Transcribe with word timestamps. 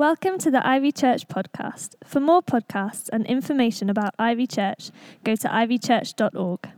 Welcome 0.00 0.38
to 0.38 0.50
the 0.50 0.66
Ivy 0.66 0.92
Church 0.92 1.28
podcast. 1.28 1.94
For 2.04 2.20
more 2.20 2.40
podcasts 2.40 3.10
and 3.12 3.26
information 3.26 3.90
about 3.90 4.14
Ivy 4.18 4.46
Church, 4.46 4.90
go 5.24 5.36
to 5.36 5.46
ivychurch.org. 5.46 6.70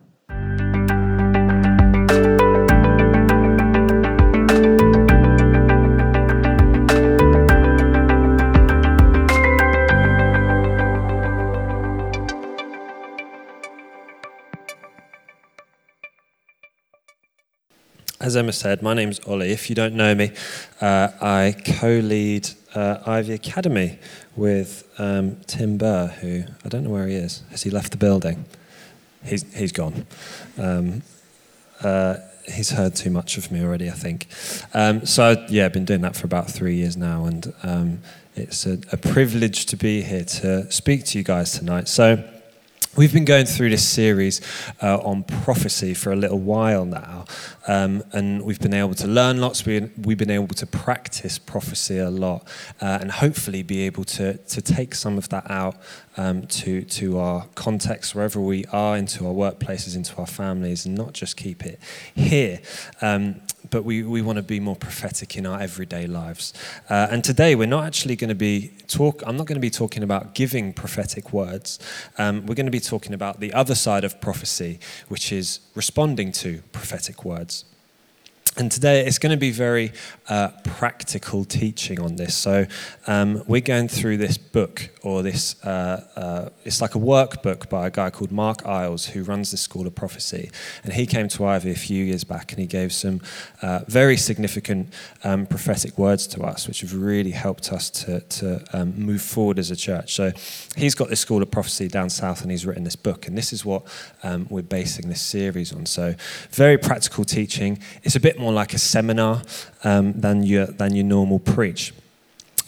As 18.21 18.37
Emma 18.37 18.53
said, 18.53 18.83
my 18.83 18.95
name's 18.95 19.21
Ollie. 19.29 19.53
If 19.53 19.69
you 19.69 19.77
don't 19.77 19.95
know 19.95 20.13
me, 20.17 20.33
uh, 20.81 21.11
I 21.21 21.55
co 21.65 22.01
lead 22.03 22.51
uh, 22.75 22.99
Ivy 23.07 23.35
Academy 23.35 23.99
with 24.37 24.89
um, 24.99 25.37
Tim 25.47 25.79
Burr, 25.79 26.07
who 26.07 26.45
I 26.65 26.69
don't 26.69 26.85
know 26.85 26.91
where 26.91 27.07
he 27.07 27.15
is. 27.15 27.43
Has 27.51 27.63
he 27.63 27.71
left 27.71 27.91
the 27.93 27.99
building? 27.99 28.45
He's, 29.25 29.43
he's 29.55 29.73
gone. 29.73 30.07
Um, 30.59 31.03
uh, 31.83 32.17
he's 32.51 32.71
heard 32.71 32.95
too 32.95 33.11
much 33.11 33.37
of 33.39 33.53
me 33.53 33.63
already, 33.63 33.89
I 33.89 33.93
think. 33.93 34.27
Um, 34.75 35.07
so, 35.07 35.45
yeah, 35.49 35.67
I've 35.67 35.73
been 35.73 35.85
doing 35.85 36.01
that 36.03 36.17
for 36.17 36.27
about 36.27 36.51
three 36.51 36.77
years 36.77 36.97
now, 36.97 37.27
and 37.27 37.53
um, 37.63 38.01
it's 38.35 38.67
a, 38.67 38.79
a 38.91 38.97
privilege 38.97 39.67
to 39.67 39.77
be 39.77 40.03
here 40.03 40.25
to 40.25 40.71
speak 40.73 41.05
to 41.07 41.19
you 41.19 41.25
guys 41.25 41.53
tonight. 41.53 41.89
So, 41.89 42.23
We've 42.95 43.13
been 43.13 43.25
going 43.25 43.47
through 43.47 43.71
this 43.71 43.89
series 43.89 44.43
uh, 44.83 44.99
on 44.99 45.25
prophecy 45.25 45.95
for 45.95 46.13
a 46.13 46.17
little 46.17 46.39
while 46.39 46.85
now, 46.85 47.25
um, 47.67 48.03
and 48.13 48.43
we've 48.43 48.61
been 48.61 48.75
able 48.75 48.95
to 48.97 49.07
learn 49.07 49.41
lots. 49.41 49.65
We, 49.65 49.91
we've 49.97 50.19
been 50.19 50.31
able 50.31 50.49
to 50.49 50.67
practice 50.67 51.39
prophecy 51.39 51.97
a 51.99 52.11
lot, 52.11 52.47
uh, 52.83 52.99
and 53.01 53.11
hopefully 53.11 53.63
be 53.63 53.81
able 53.87 54.05
to, 54.05 54.37
to 54.37 54.61
take 54.61 54.95
some 54.95 55.17
of 55.17 55.31
that 55.31 55.51
out 55.51 55.77
um, 56.19 56.47
to, 56.49 56.83
to 56.83 57.19
our 57.19 57.47
context, 57.55 58.15
wherever 58.15 58.39
we 58.39 58.67
are, 58.67 58.97
into 58.99 59.27
our 59.27 59.33
workplaces, 59.33 59.97
into 59.97 60.15
our 60.19 60.27
families, 60.27 60.85
and 60.85 60.95
not 60.95 61.15
just 61.15 61.39
keep 61.39 61.65
it 61.65 61.81
here. 62.15 62.61
Um, 63.01 63.41
but 63.71 63.85
we, 63.85 64.03
we 64.03 64.23
want 64.23 64.37
to 64.37 64.43
be 64.43 64.61
more 64.61 64.77
prophetic 64.77 65.37
in 65.37 65.47
our 65.47 65.61
everyday 65.61 66.07
lives. 66.07 66.53
Uh, 66.89 67.09
and 67.11 67.25
today 67.25 67.55
we're 67.55 67.67
not 67.67 67.85
actually 67.85 68.17
going 68.17 68.29
to 68.29 68.35
be 68.35 68.73
talk. 68.87 69.23
I'm 69.27 69.37
not 69.37 69.47
going 69.47 69.57
to 69.57 69.61
be 69.61 69.71
talking 69.71 70.03
about 70.03 70.35
giving 70.35 70.73
prophetic 70.73 71.33
words. 71.33 71.79
Um, 72.19 72.47
we're 72.47 72.55
going 72.55 72.67
to 72.67 72.73
be 72.73 72.81
talking 72.81 73.15
about 73.15 73.41
the 73.41 73.53
other 73.53 73.75
side 73.75 74.05
of 74.05 74.21
prophecy, 74.21 74.81
which 75.09 75.33
is 75.33 75.61
responding 75.75 76.33
to 76.33 76.63
prophetic 76.73 77.25
words. 77.25 77.65
And 78.57 78.71
today 78.71 79.07
it's 79.07 79.19
going 79.19 79.31
to 79.31 79.39
be 79.39 79.51
very 79.51 79.93
uh, 80.29 80.49
practical 80.65 81.45
teaching 81.45 81.99
on 82.01 82.17
this. 82.17 82.37
So 82.37 82.67
um, 83.07 83.43
we're 83.47 83.63
going 83.63 83.89
through 83.89 84.19
this 84.19 84.37
book, 84.37 84.91
or 85.03 85.23
this, 85.23 85.63
uh, 85.65 86.05
uh, 86.15 86.49
it's 86.65 86.81
like 86.81 86.95
a 86.95 86.99
workbook 86.99 87.69
by 87.69 87.89
a 87.89 87.91
guy 87.91 88.09
called 88.11 88.31
Mark 88.31 88.65
Iles, 88.65 89.07
who 89.07 89.25
runs 89.25 89.51
the 89.51 89.57
School 89.57 89.87
of 89.87 89.95
Prophecy. 89.95 90.51
And 90.85 90.93
he 90.93 91.07
came 91.07 91.29
to 91.29 91.45
Ivy 91.45 91.73
a 91.73 91.77
few 91.77 92.05
years 92.05 92.23
back 92.23 92.53
and 92.53 92.61
he 92.61 92.67
gave 92.67 92.93
some 92.93 93.21
uh, 93.63 93.81
very 93.89 94.17
significant 94.17 94.93
um, 95.25 95.47
prophetic 95.47 95.99
words 95.99 96.27
to 96.29 96.43
us, 96.43 96.69
which 96.69 96.83
have 96.83 96.95
really 96.95 97.33
helped 97.33 97.73
us 97.73 97.91
to, 97.91 98.21
to 98.21 98.65
um, 98.73 98.95
move 98.97 99.23
forward 99.23 99.59
as 99.59 99.71
a 99.73 99.77
church. 99.77 100.15
So 100.15 100.31
he's 100.77 100.95
got 100.95 101.09
this 101.09 101.21
School 101.21 101.43
of 101.43 101.51
Prophecy 101.51 101.89
down 101.89 102.09
south 102.09 102.43
and 102.43 102.51
he's 102.51 102.65
written 102.65 102.85
this 102.85 102.97
book. 102.97 103.27
And 103.27 103.37
this 103.37 103.53
is 103.53 103.65
what 103.65 103.83
um, 104.23 104.47
we're 104.51 104.63
basing 104.63 105.09
this 105.09 105.23
series 105.23 105.73
on. 105.73 105.87
So 105.87 106.15
very 106.51 106.79
practical 106.79 107.25
teaching. 107.25 107.81
It's 108.05 108.15
a 108.15 108.21
bit 108.21 108.39
more 108.39 108.53
like 108.53 108.73
a 108.73 108.79
seminar 108.79 109.43
um, 109.83 110.13
than, 110.13 110.45
your, 110.45 110.67
than 110.67 110.95
your 110.95 111.05
normal 111.05 111.41
preach. 111.41 111.93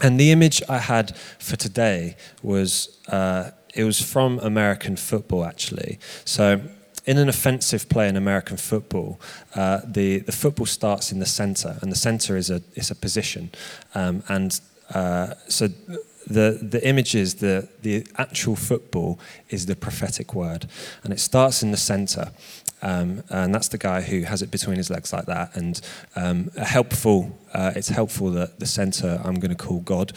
And 0.02 0.18
the 0.18 0.32
image 0.32 0.62
I 0.68 0.78
had 0.78 1.16
for 1.38 1.56
today 1.56 2.16
was 2.42 2.98
uh, 3.08 3.50
it 3.74 3.84
was 3.84 4.00
from 4.00 4.38
American 4.40 4.96
football 4.96 5.44
actually. 5.44 5.98
So 6.24 6.60
in 7.06 7.18
an 7.18 7.28
offensive 7.28 7.88
play 7.88 8.08
in 8.08 8.16
American 8.16 8.56
football, 8.56 9.20
uh, 9.54 9.80
the, 9.86 10.20
the 10.20 10.32
football 10.32 10.66
starts 10.66 11.12
in 11.12 11.18
the 11.18 11.26
center, 11.26 11.76
and 11.82 11.92
the 11.92 11.96
center 11.96 12.36
is 12.36 12.50
a, 12.50 12.62
is 12.74 12.90
a 12.90 12.94
position. 12.94 13.50
Um, 13.94 14.22
and 14.28 14.58
uh, 14.94 15.34
so 15.48 15.68
the, 16.26 16.58
the 16.62 16.80
image 16.86 17.14
is 17.14 17.36
the, 17.36 17.68
the 17.82 18.06
actual 18.16 18.56
football 18.56 19.18
is 19.50 19.66
the 19.66 19.76
prophetic 19.76 20.34
word, 20.34 20.66
and 21.02 21.12
it 21.12 21.20
starts 21.20 21.62
in 21.62 21.70
the 21.70 21.76
center. 21.76 22.32
Um, 22.84 23.22
and 23.30 23.54
that's 23.54 23.68
the 23.68 23.78
guy 23.78 24.02
who 24.02 24.22
has 24.22 24.42
it 24.42 24.50
between 24.50 24.76
his 24.76 24.90
legs 24.90 25.12
like 25.12 25.24
that. 25.26 25.56
And 25.56 25.80
um, 26.16 26.50
helpful, 26.50 27.36
uh, 27.54 27.72
it's 27.74 27.88
helpful 27.88 28.30
that 28.32 28.60
the 28.60 28.66
center 28.66 29.20
I'm 29.24 29.40
going 29.40 29.56
to 29.56 29.56
call 29.56 29.80
God 29.80 30.12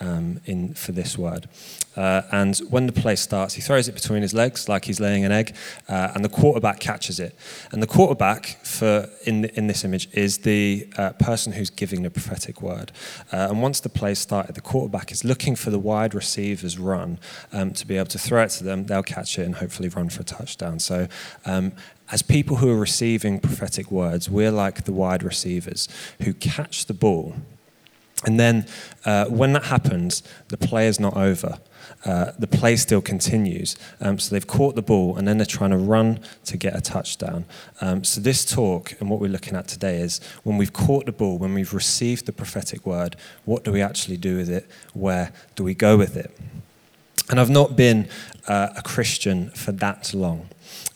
um, 0.00 0.40
in 0.46 0.74
for 0.74 0.92
this 0.92 1.16
word. 1.18 1.48
Uh, 1.96 2.22
and 2.30 2.58
when 2.70 2.86
the 2.86 2.92
play 2.92 3.16
starts, 3.16 3.54
he 3.54 3.60
throws 3.60 3.88
it 3.88 3.94
between 3.94 4.22
his 4.22 4.32
legs 4.32 4.68
like 4.68 4.84
he's 4.84 5.00
laying 5.00 5.24
an 5.24 5.32
egg, 5.32 5.54
uh, 5.88 6.12
and 6.14 6.24
the 6.24 6.28
quarterback 6.28 6.80
catches 6.80 7.18
it. 7.18 7.36
And 7.72 7.82
the 7.82 7.86
quarterback, 7.86 8.58
for 8.64 9.08
in 9.26 9.46
in 9.46 9.66
this 9.66 9.84
image, 9.84 10.08
is 10.12 10.38
the 10.38 10.88
uh, 10.96 11.10
person 11.12 11.52
who's 11.52 11.70
giving 11.70 12.02
the 12.02 12.10
prophetic 12.10 12.62
word. 12.62 12.92
Uh, 13.32 13.48
and 13.50 13.60
once 13.60 13.80
the 13.80 13.88
play 13.88 14.14
started, 14.14 14.54
the 14.54 14.60
quarterback 14.60 15.12
is 15.12 15.24
looking 15.24 15.56
for 15.56 15.70
the 15.70 15.78
wide 15.78 16.14
receiver's 16.14 16.78
run 16.78 17.18
um, 17.52 17.72
to 17.72 17.86
be 17.86 17.96
able 17.96 18.06
to 18.06 18.18
throw 18.18 18.42
it 18.42 18.50
to 18.50 18.64
them. 18.64 18.86
They'll 18.86 19.02
catch 19.02 19.38
it 19.38 19.44
and 19.44 19.56
hopefully 19.56 19.88
run 19.88 20.08
for 20.08 20.22
a 20.22 20.24
touchdown. 20.24 20.78
So. 20.78 21.08
Um, 21.44 21.72
as 22.12 22.22
people 22.22 22.56
who 22.56 22.68
are 22.68 22.76
receiving 22.76 23.38
prophetic 23.38 23.88
words, 23.88 24.28
we're 24.28 24.50
like 24.50 24.82
the 24.82 24.92
wide 24.92 25.22
receivers 25.22 25.88
who 26.22 26.34
catch 26.34 26.86
the 26.86 26.92
ball 26.92 27.36
and 28.26 28.38
then 28.38 28.66
uh, 29.04 29.26
when 29.26 29.52
that 29.54 29.64
happens, 29.64 30.22
the 30.48 30.58
play 30.58 30.86
is 30.86 31.00
not 31.00 31.16
over. 31.16 31.58
Uh, 32.04 32.32
the 32.38 32.46
play 32.46 32.76
still 32.76 33.00
continues. 33.00 33.76
Um, 34.00 34.18
so 34.18 34.34
they've 34.34 34.46
caught 34.46 34.74
the 34.74 34.82
ball 34.82 35.16
and 35.16 35.28
then 35.28 35.38
they're 35.38 35.46
trying 35.46 35.70
to 35.70 35.76
run 35.76 36.20
to 36.46 36.56
get 36.56 36.76
a 36.76 36.80
touchdown. 36.80 37.44
Um, 37.80 38.04
so 38.04 38.20
this 38.20 38.44
talk 38.44 38.94
and 39.00 39.10
what 39.10 39.20
we're 39.20 39.28
looking 39.30 39.54
at 39.54 39.68
today 39.68 40.00
is 40.00 40.20
when 40.42 40.56
we've 40.56 40.72
caught 40.72 41.06
the 41.06 41.12
ball, 41.12 41.38
when 41.38 41.52
we've 41.52 41.74
received 41.74 42.26
the 42.26 42.32
prophetic 42.32 42.86
word, 42.86 43.16
what 43.44 43.64
do 43.64 43.72
we 43.72 43.82
actually 43.82 44.16
do 44.16 44.36
with 44.36 44.48
it? 44.48 44.66
Where 44.94 45.32
do 45.56 45.64
we 45.64 45.74
go 45.74 45.96
with 45.96 46.16
it? 46.16 46.36
And 47.28 47.38
I've 47.38 47.50
not 47.50 47.76
been 47.76 48.08
uh, 48.48 48.68
a 48.76 48.82
Christian 48.82 49.50
for 49.50 49.72
that 49.72 50.12
long. 50.14 50.48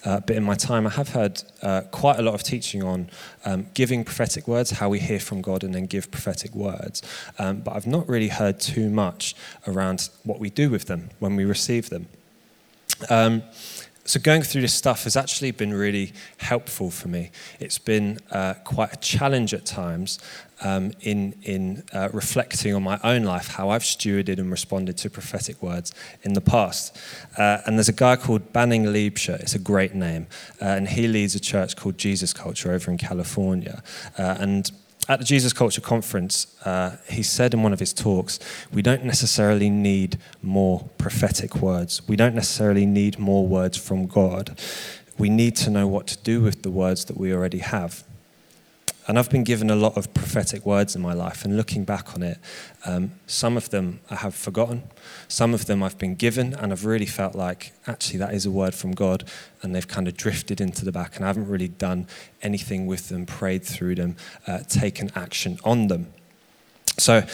Uh, 0.05 0.21
but 0.21 0.37
in 0.37 0.43
my 0.43 0.55
time, 0.55 0.87
I 0.87 0.91
have 0.91 1.09
heard 1.11 1.43
uh, 1.63 1.83
quite 1.91 2.19
a 2.19 2.23
lot 2.23 2.35
of 2.35 2.43
teaching 2.43 2.83
on 2.83 3.11
um, 3.45 3.67
giving 3.75 4.05
prophetic 4.05 4.47
words, 4.47 4.71
how 4.71 4.89
we 4.89 4.99
hear 4.99 5.21
from 5.21 5.41
God 5.41 5.65
and 5.65 5.75
then 5.75 5.87
give 5.87 6.11
prophetic 6.11 6.55
words. 6.55 7.03
Um, 7.39 7.61
but 7.61 7.75
I've 7.75 7.87
not 7.87 8.09
really 8.09 8.29
heard 8.29 8.61
too 8.61 8.91
much 8.91 9.35
around 9.67 10.11
what 10.25 10.39
we 10.39 10.51
do 10.51 10.71
with 10.71 10.87
them 10.87 11.11
when 11.19 11.37
we 11.37 11.45
receive 11.45 11.89
them. 11.89 12.09
Um, 13.09 13.43
so 14.05 14.21
going 14.21 14.43
through 14.43 14.61
this 14.61 14.75
stuff 14.75 15.05
has 15.05 15.17
actually 15.17 15.51
been 15.51 15.73
really 15.73 16.13
helpful 16.37 16.91
for 16.91 17.09
me. 17.09 17.31
It's 17.59 17.79
been 17.79 18.19
uh, 18.31 18.55
quite 18.65 18.93
a 18.93 18.97
challenge 18.97 19.55
at 19.55 19.65
times 19.65 20.19
um, 20.63 20.93
in, 21.01 21.35
in 21.43 21.85
uh, 21.93 22.11
reflecting 22.13 22.75
on 22.75 22.83
my 22.83 23.01
own 23.03 23.25
life, 23.25 23.49
how 23.49 23.71
I've 23.71 23.83
stewarded 23.83 24.39
and 24.39 24.51
responded 24.51 24.99
to 24.99 25.11
prophetic 25.11 25.63
words 25.63 25.93
in 26.23 26.35
the 26.35 26.41
past. 26.41 26.97
Uh, 27.39 27.59
and 27.67 27.79
there's 27.79 27.89
a 27.89 27.95
guy 27.95 28.17
called 28.17 28.53
Banning 28.53 28.85
Liebscher, 28.85 29.41
it's 29.41 29.55
a 29.55 29.59
great 29.59 29.95
name, 29.95 30.27
uh, 30.61 30.67
and 30.67 30.89
he 30.89 31.09
leads 31.09 31.35
a 31.35 31.41
church 31.41 31.75
called 31.75 31.97
Jesus 31.97 32.33
Culture 32.33 32.73
over 32.73 32.91
in 32.91 32.99
California. 32.99 33.83
Uh, 34.19 34.37
and 34.39 34.71
at 35.09 35.19
the 35.19 35.25
Jesus 35.25 35.53
Culture 35.53 35.81
Conference, 35.81 36.57
uh, 36.65 36.97
he 37.09 37.23
said 37.23 37.53
in 37.53 37.63
one 37.63 37.73
of 37.73 37.81
his 37.81 37.93
talks, 37.93 38.39
we 38.73 38.81
don't 38.81 39.05
necessarily 39.05 39.69
need 39.69 40.19
more 40.43 40.89
prophetic 40.99 41.57
words. 41.57 42.07
We 42.09 42.17
don't 42.17 42.35
necessarily 42.35 42.87
need 42.87 43.19
more 43.19 43.47
words 43.47 43.77
from 43.77 44.07
God. 44.07 44.59
We 45.19 45.29
need 45.29 45.57
to 45.57 45.71
know 45.71 45.87
what 45.87 46.07
to 46.09 46.19
do 46.19 46.41
with 46.41 46.63
the 46.63 46.71
words 46.71 47.05
that 47.07 47.17
we 47.17 47.33
already 47.33 47.59
have. 47.59 48.05
And 49.07 49.19
I've 49.19 49.29
been 49.29 49.45
given 49.45 49.69
a 49.69 49.77
lot 49.77 49.99
of 49.99 50.15
prophetic 50.15 50.65
words 50.65 50.97
in 50.97 51.03
my 51.03 51.13
life, 51.13 51.45
and 51.45 51.59
looking 51.59 51.85
back 51.85 52.15
on 52.15 52.23
it, 52.23 52.39
um, 52.87 53.13
some 53.27 53.59
of 53.59 53.69
them 53.69 54.01
I 54.09 54.15
have 54.15 54.35
forgotten. 54.35 54.85
Some 55.29 55.53
of 55.53 55.67
them 55.67 55.83
I've 55.83 55.99
been 55.99 56.15
given, 56.15 56.55
and 56.55 56.73
I've 56.73 56.87
really 56.87 57.07
felt 57.07 57.35
like 57.35 57.73
actually 57.87 58.19
that 58.21 58.33
is 58.33 58.47
a 58.47 58.51
word 58.51 58.75
from 58.75 58.93
God, 58.93 59.25
and 59.63 59.75
they've 59.75 59.87
kind 59.87 60.09
of 60.09 60.17
drifted 60.17 60.59
into 60.59 60.87
the 60.87 60.93
back, 60.93 61.17
and 61.17 61.25
I 61.25 61.29
haven't 61.29 61.49
really 61.49 61.69
done 61.69 62.07
anything 62.41 62.87
with 62.87 63.11
them, 63.11 63.27
prayed 63.27 63.63
through 63.63 63.97
them, 63.97 64.17
uh, 64.47 64.61
taken 64.69 65.11
action 65.15 65.59
on 65.65 65.89
them. 65.89 66.07
So, 66.97 67.25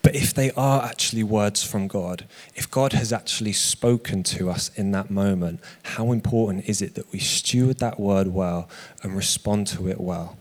but 0.00 0.14
if 0.14 0.32
they 0.32 0.50
are 0.52 0.82
actually 0.82 1.24
words 1.24 1.62
from 1.62 1.88
God, 1.88 2.26
if 2.54 2.70
God 2.70 2.94
has 2.94 3.12
actually 3.12 3.52
spoken 3.52 4.22
to 4.24 4.48
us 4.48 4.70
in 4.76 4.92
that 4.92 5.10
moment, 5.10 5.60
how 5.82 6.12
important 6.12 6.68
is 6.68 6.80
it 6.80 6.94
that 6.94 7.12
we 7.12 7.18
steward 7.18 7.80
that 7.80 8.00
word 8.00 8.28
well 8.28 8.70
and 9.02 9.14
respond 9.14 9.66
to 9.68 9.88
it 9.88 10.00
well? 10.00 10.38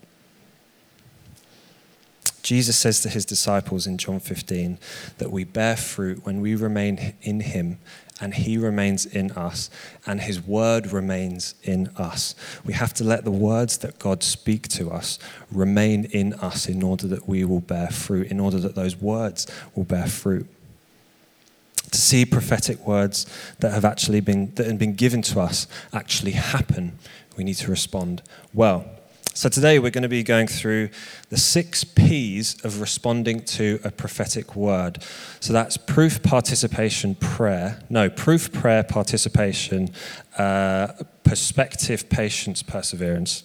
Jesus 2.45 2.77
says 2.77 3.01
to 3.01 3.09
his 3.09 3.25
disciples 3.25 3.87
in 3.87 3.97
John 3.97 4.19
15 4.19 4.77
that 5.17 5.31
we 5.31 5.43
bear 5.43 5.75
fruit 5.75 6.23
when 6.27 6.41
we 6.41 6.53
remain 6.53 7.15
in 7.23 7.39
him 7.39 7.79
and 8.21 8.35
he 8.35 8.55
remains 8.55 9.03
in 9.03 9.31
us 9.31 9.71
and 10.05 10.21
his 10.21 10.39
word 10.39 10.91
remains 10.91 11.55
in 11.63 11.87
us. 11.97 12.35
We 12.63 12.73
have 12.73 12.93
to 12.93 13.03
let 13.03 13.23
the 13.23 13.31
words 13.31 13.79
that 13.79 13.97
God 13.97 14.21
speak 14.21 14.67
to 14.69 14.91
us 14.91 15.17
remain 15.51 16.05
in 16.05 16.35
us 16.35 16.67
in 16.67 16.83
order 16.83 17.07
that 17.07 17.27
we 17.27 17.43
will 17.45 17.61
bear 17.61 17.89
fruit, 17.89 18.29
in 18.29 18.39
order 18.39 18.59
that 18.59 18.75
those 18.75 18.95
words 18.95 19.47
will 19.73 19.85
bear 19.85 20.05
fruit. 20.05 20.45
To 21.89 21.97
see 21.99 22.27
prophetic 22.27 22.85
words 22.85 23.25
that 23.59 23.71
have 23.71 23.85
actually 23.85 24.19
been 24.19 24.53
that 24.53 24.67
have 24.67 24.77
been 24.77 24.93
given 24.93 25.23
to 25.23 25.39
us 25.39 25.65
actually 25.91 26.33
happen, 26.33 26.99
we 27.37 27.43
need 27.43 27.55
to 27.55 27.71
respond 27.71 28.21
well. 28.53 28.85
So 29.37 29.49
today 29.49 29.79
we're 29.79 29.91
going 29.91 30.03
to 30.03 30.07
be 30.07 30.23
going 30.23 30.47
through 30.47 30.91
the 31.29 31.35
six 31.35 31.83
P's 31.83 32.55
of 32.63 32.79
responding 32.79 33.41
to 33.41 33.81
a 33.83 33.91
prophetic 33.91 34.55
word. 34.55 35.03
So 35.41 35.51
that's 35.51 35.75
proof, 35.75 36.23
participation, 36.23 37.15
prayer. 37.15 37.81
No, 37.89 38.09
proof, 38.09 38.53
prayer, 38.53 38.81
participation, 38.81 39.89
uh, 40.37 40.93
perspective, 41.25 42.07
patience, 42.07 42.63
perseverance. 42.63 43.43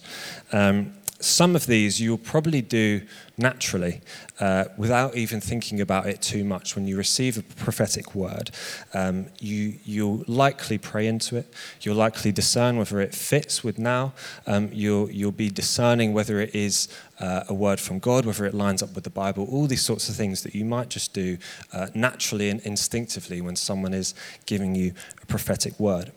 Um, 0.53 0.93
some 1.23 1.55
of 1.55 1.65
these 1.65 2.01
you'll 2.01 2.17
probably 2.17 2.61
do 2.61 3.01
naturally 3.37 4.01
uh, 4.39 4.65
without 4.77 5.15
even 5.15 5.41
thinking 5.41 5.81
about 5.81 6.05
it 6.05 6.21
too 6.21 6.43
much. 6.43 6.75
When 6.75 6.87
you 6.87 6.97
receive 6.97 7.37
a 7.37 7.41
prophetic 7.41 8.13
word, 8.13 8.51
um, 8.93 9.27
you, 9.39 9.75
you'll 9.83 10.23
likely 10.27 10.77
pray 10.77 11.07
into 11.07 11.37
it. 11.37 11.53
You'll 11.81 11.95
likely 11.95 12.31
discern 12.31 12.77
whether 12.77 12.99
it 13.01 13.13
fits 13.15 13.63
with 13.63 13.79
now. 13.79 14.13
Um, 14.45 14.69
you'll, 14.71 15.09
you'll 15.09 15.31
be 15.31 15.49
discerning 15.49 16.13
whether 16.13 16.39
it 16.39 16.55
is 16.55 16.87
uh, 17.19 17.43
a 17.47 17.53
word 17.53 17.79
from 17.79 17.99
God, 17.99 18.25
whether 18.25 18.45
it 18.45 18.53
lines 18.53 18.81
up 18.81 18.95
with 18.95 19.03
the 19.03 19.09
Bible, 19.09 19.47
all 19.49 19.67
these 19.67 19.83
sorts 19.83 20.09
of 20.09 20.15
things 20.15 20.43
that 20.43 20.55
you 20.55 20.65
might 20.65 20.89
just 20.89 21.13
do 21.13 21.37
uh, 21.73 21.87
naturally 21.93 22.49
and 22.49 22.59
instinctively 22.61 23.41
when 23.41 23.55
someone 23.55 23.93
is 23.93 24.13
giving 24.45 24.75
you 24.75 24.93
a 25.21 25.25
prophetic 25.25 25.79
word. 25.79 26.11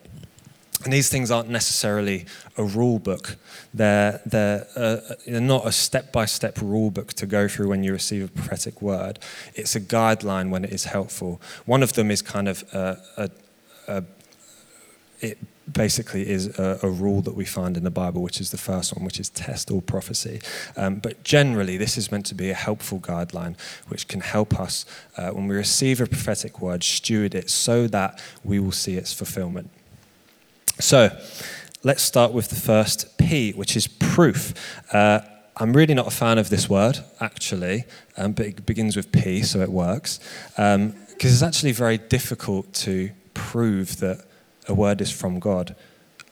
And 0.85 0.93
these 0.93 1.09
things 1.09 1.31
aren't 1.31 1.49
necessarily 1.49 2.25
a 2.57 2.63
rule 2.63 2.99
book. 2.99 3.37
They're, 3.73 4.21
they're, 4.23 4.67
uh, 4.75 4.97
they're 5.25 5.41
not 5.41 5.65
a 5.65 5.71
step 5.71 6.11
by 6.11 6.25
step 6.25 6.61
rule 6.61 6.91
book 6.91 7.13
to 7.13 7.25
go 7.25 7.47
through 7.47 7.69
when 7.69 7.83
you 7.83 7.91
receive 7.91 8.23
a 8.23 8.27
prophetic 8.27 8.83
word. 8.83 9.17
It's 9.55 9.75
a 9.75 9.81
guideline 9.81 10.51
when 10.51 10.63
it 10.63 10.71
is 10.71 10.85
helpful. 10.85 11.41
One 11.65 11.81
of 11.81 11.93
them 11.93 12.11
is 12.11 12.21
kind 12.21 12.47
of 12.47 12.63
a, 12.71 13.01
a, 13.17 13.29
a 13.87 14.03
it 15.21 15.39
basically 15.71 16.29
is 16.29 16.59
a, 16.59 16.79
a, 16.83 16.89
rule 16.89 17.21
that 17.21 17.33
we 17.33 17.45
find 17.45 17.75
in 17.77 17.83
the 17.83 17.89
Bible, 17.89 18.21
which 18.21 18.39
is 18.39 18.51
the 18.51 18.57
first 18.57 18.95
one, 18.95 19.03
which 19.03 19.19
is 19.19 19.29
test 19.29 19.71
all 19.71 19.81
prophecy. 19.81 20.39
Um, 20.77 20.97
but 20.97 21.23
generally, 21.23 21.77
this 21.77 21.97
is 21.97 22.11
meant 22.11 22.27
to 22.27 22.35
be 22.35 22.51
a 22.51 22.53
helpful 22.53 22.99
guideline 22.99 23.55
which 23.87 24.07
can 24.07 24.19
help 24.19 24.59
us 24.59 24.85
uh, 25.17 25.31
when 25.31 25.47
we 25.47 25.55
receive 25.55 25.99
a 25.99 26.05
prophetic 26.05 26.61
word, 26.61 26.83
steward 26.83 27.33
it 27.33 27.49
so 27.49 27.87
that 27.87 28.21
we 28.43 28.59
will 28.59 28.71
see 28.71 28.97
its 28.97 29.13
fulfillment. 29.13 29.71
So 30.79 31.09
let's 31.83 32.03
start 32.03 32.33
with 32.33 32.49
the 32.49 32.55
first 32.55 33.17
P, 33.17 33.53
which 33.53 33.77
is 33.77 33.87
proof. 33.87 34.53
Uh, 34.93 35.21
I'm 35.57 35.71
really 35.71 35.93
not 35.93 36.07
a 36.07 36.11
fan 36.11 36.37
of 36.37 36.49
this 36.49 36.69
word, 36.69 36.99
actually, 37.21 37.85
um, 38.17 38.33
but 38.33 38.45
it 38.45 38.65
begins 38.65 38.97
with 38.97 39.11
P, 39.13 39.41
so 39.41 39.61
it 39.61 39.71
works. 39.71 40.19
Because 40.49 40.75
um, 40.75 40.95
it's 41.21 41.41
actually 41.41 41.71
very 41.71 41.97
difficult 41.97 42.73
to 42.73 43.11
prove 43.33 43.99
that 43.99 44.25
a 44.67 44.73
word 44.73 44.99
is 44.99 45.11
from 45.11 45.39
God. 45.39 45.75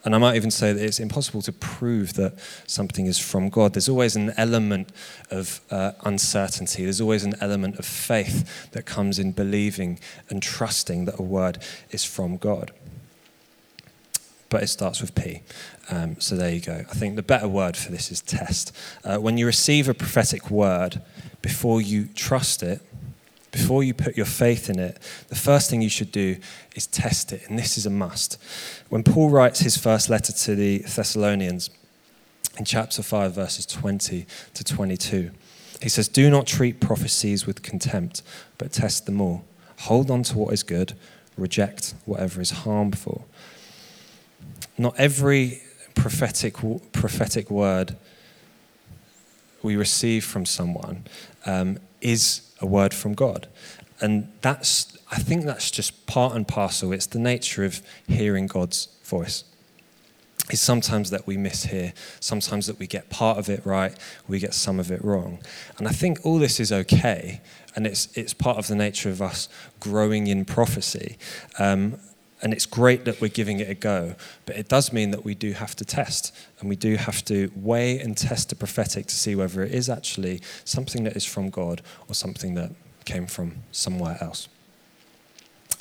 And 0.04 0.14
I 0.14 0.18
might 0.18 0.36
even 0.36 0.52
say 0.52 0.74
that 0.74 0.84
it's 0.84 1.00
impossible 1.00 1.42
to 1.44 1.54
prove 1.54 2.16
that 2.16 2.34
something 2.68 3.06
is 3.06 3.18
from 3.18 3.48
God. 3.48 3.74
There's 3.74 3.88
always 3.88 4.18
an 4.18 4.34
element 4.36 4.90
of 5.32 5.62
uh, 5.72 5.94
uncertainty. 6.04 6.84
There's 6.84 7.00
always 7.00 7.24
an 7.24 7.36
element 7.40 7.80
of 7.80 7.86
faith 7.86 8.70
that 8.72 8.86
comes 8.86 9.20
in 9.20 9.32
believing 9.32 10.02
and 10.30 10.44
trusting 10.44 11.06
that 11.06 11.18
a 11.18 11.24
word 11.24 11.60
is 11.92 12.04
from 12.04 12.36
God 12.36 12.74
but 14.54 14.62
it 14.62 14.68
starts 14.68 15.02
with 15.02 15.16
P. 15.16 15.42
Um, 15.90 16.22
so 16.22 16.36
there 16.36 16.52
you 16.52 16.62
go. 16.62 16.86
I 16.88 16.94
think 16.94 17.16
the 17.16 17.24
better 17.24 17.48
word 17.48 17.76
for 17.76 17.92
this 17.92 18.12
is 18.12 18.22
test. 18.22 18.72
Uh, 19.04 19.18
when 19.18 19.36
you 19.36 19.48
receive 19.48 19.90
a 19.90 19.96
prophetic 19.96 20.52
word, 20.52 21.02
before 21.42 21.82
you 21.82 22.08
trust 22.14 22.62
it, 22.62 22.80
before 23.50 23.84
you 23.84 23.96
put 23.96 24.16
your 24.16 24.28
faith 24.28 24.70
in 24.70 24.78
it, 24.78 25.00
the 25.30 25.36
first 25.36 25.72
thing 25.72 25.82
you 25.82 25.90
should 25.90 26.12
do 26.12 26.38
is 26.76 26.86
test 26.86 27.34
it. 27.34 27.50
And 27.50 27.58
this 27.58 27.80
is 27.80 27.88
a 27.88 27.90
must. 27.90 28.40
When 28.90 29.02
Paul 29.04 29.32
writes 29.32 29.62
his 29.62 29.76
first 29.76 30.08
letter 30.08 30.32
to 30.32 30.54
the 30.54 30.84
Thessalonians, 30.84 31.72
in 32.56 32.64
chapter 32.64 33.02
5, 33.02 33.34
verses 33.34 33.66
20 33.66 34.28
to 34.54 34.64
22, 34.64 35.32
he 35.82 35.90
says, 35.90 36.08
Do 36.08 36.30
not 36.30 36.46
treat 36.46 36.80
prophecies 36.80 37.48
with 37.48 37.64
contempt, 37.64 38.22
but 38.60 38.72
test 38.72 39.08
them 39.08 39.20
all. 39.20 39.46
Hold 39.80 40.12
on 40.12 40.22
to 40.22 40.38
what 40.38 40.54
is 40.54 40.62
good, 40.62 40.94
reject 41.38 41.96
whatever 42.06 42.40
is 42.40 42.52
harmful 42.52 43.28
not 44.78 44.96
every 44.98 45.62
prophetic, 45.96 46.56
prophetic 46.92 47.50
word 47.50 47.96
we 49.62 49.76
receive 49.76 50.26
from 50.26 50.46
someone 50.46 51.06
um, 51.46 51.80
is 52.02 52.42
a 52.60 52.66
word 52.66 52.94
from 52.94 53.14
God. 53.14 53.48
And 54.02 54.32
that's, 54.42 54.98
I 55.12 55.18
think 55.20 55.46
that's 55.46 55.72
just 55.72 56.06
part 56.08 56.36
and 56.36 56.48
parcel. 56.48 56.92
It's 56.92 57.06
the 57.06 57.20
nature 57.20 57.64
of 57.64 57.82
hearing 58.08 58.48
God's 58.48 58.90
voice. 59.06 59.46
It's 60.50 60.60
sometimes 60.60 61.10
that 61.12 61.26
we 61.26 61.38
mishear, 61.38 61.94
sometimes 62.20 62.68
that 62.68 62.78
we 62.78 62.86
get 62.86 63.10
part 63.10 63.38
of 63.38 63.48
it 63.48 63.66
right, 63.66 63.98
we 64.28 64.40
get 64.40 64.54
some 64.54 64.78
of 64.78 64.92
it 64.92 65.04
wrong. 65.04 65.40
And 65.78 65.88
I 65.88 65.92
think 65.92 66.26
all 66.26 66.38
this 66.38 66.60
is 66.60 66.72
okay, 66.72 67.40
and 67.76 67.88
it's, 67.88 68.10
it's 68.18 68.34
part 68.34 68.58
of 68.58 68.68
the 68.68 68.76
nature 68.76 69.10
of 69.10 69.22
us 69.22 69.48
growing 69.80 70.28
in 70.28 70.44
prophecy. 70.44 71.18
Um, 71.60 71.98
and 72.44 72.54
it's 72.54 72.66
great 72.66 73.06
that 73.06 73.22
we're 73.22 73.30
giving 73.30 73.62
it 73.62 73.70
a 73.70 73.74
go, 73.74 74.16
but 74.46 74.58
it 74.58 74.68
does 74.68 74.92
mean 74.92 75.12
that 75.12 75.24
we 75.24 75.34
do 75.34 75.54
have 75.54 75.76
to 75.78 75.86
test 75.86 76.36
and 76.60 76.70
we 76.70 76.76
do 76.76 76.98
have 76.98 77.24
to 77.26 77.50
weigh 77.56 78.00
and 78.00 78.18
test 78.18 78.50
the 78.50 78.56
prophetic 78.56 79.08
to 79.08 79.16
see 79.16 79.34
whether 79.34 79.64
it 79.64 79.72
is 79.72 79.90
actually 79.90 80.42
something 80.66 81.06
that 81.06 81.16
is 81.16 81.24
from 81.24 81.50
God 81.50 81.82
or 82.10 82.14
something 82.14 82.54
that 82.56 82.72
came 83.06 83.28
from 83.28 83.64
somewhere 83.72 84.18
else. 84.20 84.50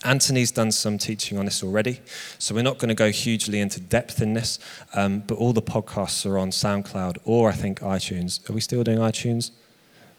Anthony's 0.04 0.52
done 0.52 0.70
some 0.72 0.98
teaching 0.98 1.36
on 1.36 1.44
this 1.44 1.62
already, 1.62 2.00
so 2.38 2.54
we're 2.54 2.62
not 2.62 2.78
going 2.78 2.88
to 2.88 2.94
go 2.94 3.10
hugely 3.10 3.60
into 3.60 3.80
depth 3.80 4.22
in 4.22 4.34
this, 4.34 4.58
um, 4.94 5.20
but 5.26 5.36
all 5.38 5.52
the 5.52 5.62
podcasts 5.62 6.24
are 6.26 6.38
on 6.38 6.50
SoundCloud 6.50 7.18
or 7.24 7.50
I 7.50 7.52
think 7.52 7.80
iTunes. 7.80 8.48
Are 8.48 8.52
we 8.52 8.60
still 8.60 8.84
doing 8.84 8.98
iTunes? 8.98 9.50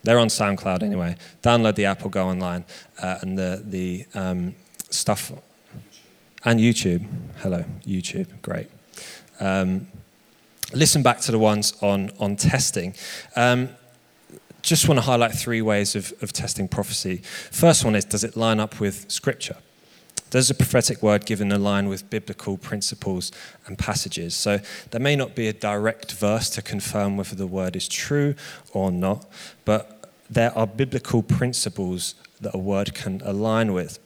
They're 0.04 0.20
on 0.20 0.28
SoundCloud 0.28 0.84
anyway. 0.84 1.16
Download 1.42 1.76
the 1.76 1.86
app 1.86 2.06
or 2.06 2.10
go 2.10 2.28
online, 2.28 2.66
uh, 3.02 3.20
and 3.22 3.38
the, 3.38 3.64
the 3.66 4.06
um, 4.14 4.56
stuff 4.90 5.32
and 6.46 6.60
YouTube. 6.60 7.06
Hello, 7.38 7.64
YouTube. 7.86 8.28
Great. 8.42 8.70
Um, 9.40 9.88
listen 10.74 11.04
back 11.04 11.20
to 11.22 11.32
the 11.32 11.40
ones 11.40 11.74
on, 11.82 12.12
on 12.20 12.36
testing. 12.36 12.96
Um, 13.36 13.70
just 14.62 14.88
want 14.88 14.98
to 14.98 15.02
highlight 15.02 15.34
three 15.34 15.62
ways 15.62 15.96
of, 15.96 16.14
of 16.22 16.32
testing 16.32 16.68
prophecy. 16.68 17.18
First 17.52 17.84
one 17.84 17.96
is 17.96 18.06
does 18.06 18.24
it 18.24 18.38
line 18.38 18.60
up 18.60 18.80
with 18.80 19.10
Scripture? 19.12 19.58
Does 20.30 20.50
a 20.50 20.56
prophetic 20.56 21.04
word 21.04 21.28
given 21.28 21.52
align 21.52 21.90
with 21.90 22.10
biblical 22.10 22.58
principles 22.58 23.32
and 23.68 23.78
passages? 23.78 24.34
So 24.34 24.60
there 24.90 25.02
may 25.02 25.16
not 25.16 25.36
be 25.36 25.48
a 25.48 25.54
direct 25.54 26.14
verse 26.14 26.50
to 26.52 26.62
confirm 26.64 27.18
whether 27.18 27.36
the 27.36 27.46
word 27.46 27.76
is 27.76 27.88
true 27.88 28.34
or 28.72 28.92
not, 28.92 29.30
but 29.64 30.12
there 30.30 30.58
are 30.58 30.66
biblical 30.66 31.22
principles 31.22 32.16
that 32.42 32.56
a 32.56 32.58
word 32.58 32.96
can 32.96 33.22
align 33.24 33.74
with. 33.74 34.00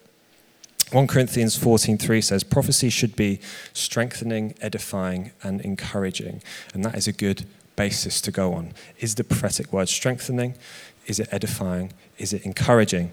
1 0.91 1.07
Corinthians 1.07 1.57
14:3 1.57 2.21
says 2.21 2.43
prophecy 2.43 2.89
should 2.89 3.15
be 3.15 3.39
strengthening, 3.73 4.55
edifying 4.61 5.31
and 5.43 5.59
encouraging. 5.61 6.41
And 6.73 6.83
that 6.85 6.95
is 6.95 7.07
a 7.07 7.11
good 7.11 7.45
basis 7.75 8.21
to 8.21 8.31
go 8.31 8.53
on. 8.53 8.73
Is 8.99 9.15
the 9.15 9.23
prophetic 9.23 9.73
word 9.73 9.89
strengthening? 9.89 10.55
Is 11.05 11.19
it 11.19 11.27
edifying? 11.31 11.91
Is 12.17 12.33
it 12.33 12.43
encouraging? 12.43 13.11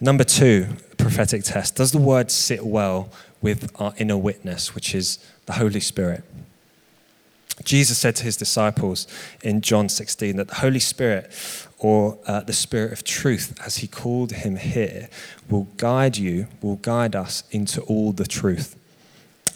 Number 0.00 0.24
2, 0.24 0.66
prophetic 0.96 1.42
test. 1.44 1.76
Does 1.76 1.92
the 1.92 1.98
word 1.98 2.30
sit 2.30 2.64
well 2.64 3.10
with 3.42 3.70
our 3.80 3.92
inner 3.98 4.16
witness, 4.16 4.74
which 4.74 4.94
is 4.94 5.18
the 5.46 5.54
Holy 5.54 5.80
Spirit? 5.80 6.24
Jesus 7.64 7.98
said 7.98 8.16
to 8.16 8.24
his 8.24 8.36
disciples 8.36 9.06
in 9.42 9.60
John 9.60 9.88
16 9.88 10.36
that 10.36 10.48
the 10.48 10.54
Holy 10.56 10.78
Spirit, 10.78 11.30
or 11.80 12.18
uh, 12.26 12.40
the 12.40 12.52
Spirit 12.52 12.92
of 12.92 13.02
truth, 13.02 13.58
as 13.64 13.78
he 13.78 13.86
called 13.88 14.32
him 14.32 14.56
here, 14.56 15.08
will 15.48 15.66
guide 15.78 16.16
you, 16.18 16.46
will 16.60 16.76
guide 16.76 17.16
us 17.16 17.42
into 17.50 17.80
all 17.82 18.12
the 18.12 18.26
truth. 18.26 18.76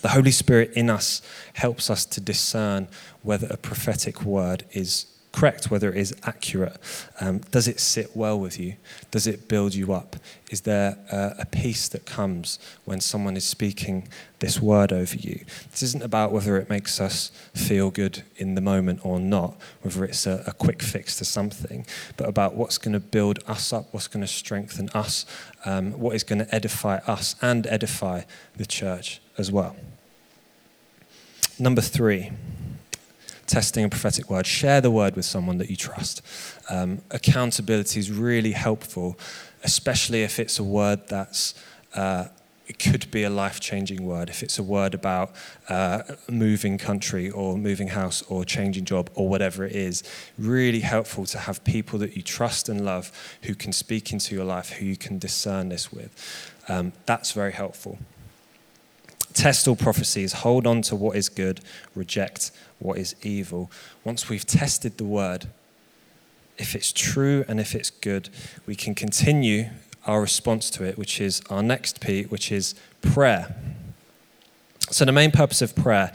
The 0.00 0.08
Holy 0.08 0.30
Spirit 0.30 0.72
in 0.72 0.90
us 0.90 1.22
helps 1.52 1.90
us 1.90 2.04
to 2.06 2.20
discern 2.20 2.88
whether 3.22 3.46
a 3.48 3.56
prophetic 3.58 4.22
word 4.22 4.64
is 4.72 5.06
correct, 5.34 5.68
whether 5.68 5.88
it 5.90 5.96
is 5.96 6.14
accurate. 6.22 6.76
Um, 7.20 7.38
does 7.50 7.66
it 7.66 7.80
sit 7.80 8.16
well 8.16 8.38
with 8.38 8.60
you? 8.60 8.76
Does 9.10 9.26
it 9.26 9.48
build 9.48 9.74
you 9.74 9.92
up? 9.92 10.14
Is 10.50 10.60
there 10.60 10.96
a, 11.10 11.34
a 11.40 11.46
peace 11.46 11.88
that 11.88 12.06
comes 12.06 12.60
when 12.84 13.00
someone 13.00 13.36
is 13.36 13.44
speaking 13.44 14.06
this 14.38 14.60
word 14.60 14.92
over 14.92 15.16
you? 15.16 15.44
This 15.72 15.82
isn't 15.82 16.04
about 16.04 16.30
whether 16.30 16.56
it 16.56 16.70
makes 16.70 17.00
us 17.00 17.32
feel 17.52 17.90
good 17.90 18.22
in 18.36 18.54
the 18.54 18.60
moment 18.60 19.00
or 19.04 19.18
not, 19.18 19.56
whether 19.82 20.04
it's 20.04 20.24
a, 20.24 20.44
a 20.46 20.52
quick 20.52 20.80
fix 20.80 21.16
to 21.18 21.24
something, 21.24 21.84
but 22.16 22.28
about 22.28 22.54
what's 22.54 22.78
going 22.78 22.94
to 22.94 23.00
build 23.00 23.40
us 23.48 23.72
up, 23.72 23.88
what's 23.90 24.06
going 24.06 24.24
to 24.24 24.32
strengthen 24.32 24.88
us, 24.90 25.26
um, 25.64 25.98
what 25.98 26.14
is 26.14 26.22
going 26.22 26.38
to 26.38 26.54
edify 26.54 26.98
us 27.08 27.34
and 27.42 27.66
edify 27.66 28.22
the 28.56 28.66
church 28.66 29.20
as 29.36 29.50
well. 29.50 29.74
Number 31.58 31.80
three, 31.80 32.30
testing 33.46 33.84
a 33.84 33.88
prophetic 33.88 34.30
word. 34.30 34.46
Share 34.46 34.80
the 34.80 34.90
word 34.90 35.16
with 35.16 35.24
someone 35.24 35.58
that 35.58 35.70
you 35.70 35.76
trust. 35.76 36.22
Um, 36.70 37.02
accountability 37.10 38.00
is 38.00 38.10
really 38.10 38.52
helpful, 38.52 39.18
especially 39.62 40.22
if 40.22 40.38
it's 40.38 40.58
a 40.58 40.64
word 40.64 41.08
that's. 41.08 41.54
Uh, 41.94 42.26
it 42.66 42.78
could 42.78 43.10
be 43.10 43.24
a 43.24 43.30
life 43.30 43.60
changing 43.60 44.06
word. 44.06 44.30
If 44.30 44.42
it's 44.42 44.58
a 44.58 44.62
word 44.62 44.94
about 44.94 45.32
uh, 45.68 46.02
moving 46.30 46.78
country 46.78 47.30
or 47.30 47.58
moving 47.58 47.88
house 47.88 48.22
or 48.22 48.44
changing 48.44 48.86
job 48.86 49.10
or 49.14 49.28
whatever 49.28 49.66
it 49.66 49.72
is, 49.72 50.02
really 50.38 50.80
helpful 50.80 51.26
to 51.26 51.38
have 51.38 51.62
people 51.64 51.98
that 51.98 52.16
you 52.16 52.22
trust 52.22 52.70
and 52.70 52.82
love 52.84 53.12
who 53.42 53.54
can 53.54 53.72
speak 53.72 54.12
into 54.12 54.34
your 54.34 54.44
life, 54.44 54.70
who 54.70 54.86
you 54.86 54.96
can 54.96 55.18
discern 55.18 55.68
this 55.68 55.92
with. 55.92 56.54
Um, 56.68 56.94
that's 57.04 57.32
very 57.32 57.52
helpful. 57.52 57.98
Test 59.34 59.68
all 59.68 59.76
prophecies, 59.76 60.32
hold 60.32 60.66
on 60.66 60.80
to 60.82 60.96
what 60.96 61.16
is 61.16 61.28
good, 61.28 61.60
reject 61.94 62.52
what 62.78 62.98
is 62.98 63.14
evil. 63.22 63.70
Once 64.04 64.28
we've 64.28 64.46
tested 64.46 64.96
the 64.96 65.04
word, 65.04 65.48
if 66.56 66.74
it's 66.74 66.92
true 66.92 67.44
and 67.48 67.58
if 67.58 67.74
it's 67.74 67.90
good, 67.90 68.28
we 68.64 68.76
can 68.76 68.94
continue 68.94 69.70
our 70.06 70.20
response 70.20 70.70
to 70.70 70.84
it, 70.84 70.96
which 70.96 71.20
is 71.20 71.42
our 71.50 71.62
next 71.62 72.00
P, 72.00 72.24
which 72.24 72.52
is 72.52 72.74
prayer. 73.02 73.54
So, 74.90 75.04
the 75.04 75.12
main 75.12 75.30
purpose 75.30 75.62
of 75.62 75.74
prayer, 75.74 76.12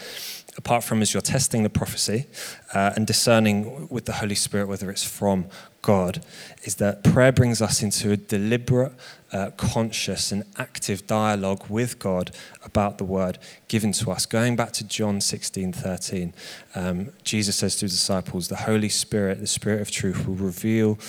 apart 0.57 0.83
from 0.83 1.01
as 1.01 1.13
you're 1.13 1.21
testing 1.21 1.63
the 1.63 1.69
prophecy 1.69 2.27
uh, 2.73 2.93
and 2.95 3.05
discerning 3.05 3.87
with 3.89 4.05
the 4.05 4.13
Holy 4.13 4.35
Spirit 4.35 4.67
whether 4.67 4.89
it's 4.91 5.03
from 5.03 5.45
God, 5.81 6.23
is 6.63 6.75
that 6.75 7.03
prayer 7.03 7.31
brings 7.31 7.61
us 7.61 7.81
into 7.81 8.11
a 8.11 8.17
deliberate, 8.17 8.93
uh, 9.31 9.51
conscious, 9.51 10.31
and 10.31 10.43
active 10.57 11.07
dialogue 11.07 11.65
with 11.69 11.99
God 11.99 12.31
about 12.63 12.97
the 12.97 13.05
word 13.05 13.37
given 13.67 13.91
to 13.93 14.11
us. 14.11 14.25
Going 14.25 14.55
back 14.55 14.73
to 14.73 14.83
John 14.83 15.21
16 15.21 15.73
13, 15.73 16.33
um, 16.75 17.11
Jesus 17.23 17.55
says 17.55 17.75
to 17.77 17.85
his 17.85 17.93
disciples, 17.93 18.47
The 18.47 18.57
Holy 18.57 18.89
Spirit, 18.89 19.39
the 19.39 19.47
Spirit 19.47 19.81
of 19.81 19.91
truth, 19.91 20.27
will 20.27 20.35
reveal 20.35 20.99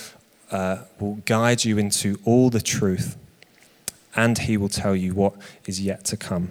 uh, 0.51 0.79
will 0.99 1.17
guide 1.27 1.65
you 1.65 1.79
into 1.79 2.19
all 2.25 2.51
the 2.51 2.61
truth, 2.61 3.17
and 4.17 4.39
he 4.39 4.57
will 4.57 4.69
tell 4.69 4.97
you 4.97 5.15
what 5.15 5.35
is 5.67 5.81
yet 5.81 6.05
to 6.07 6.17
come. 6.17 6.51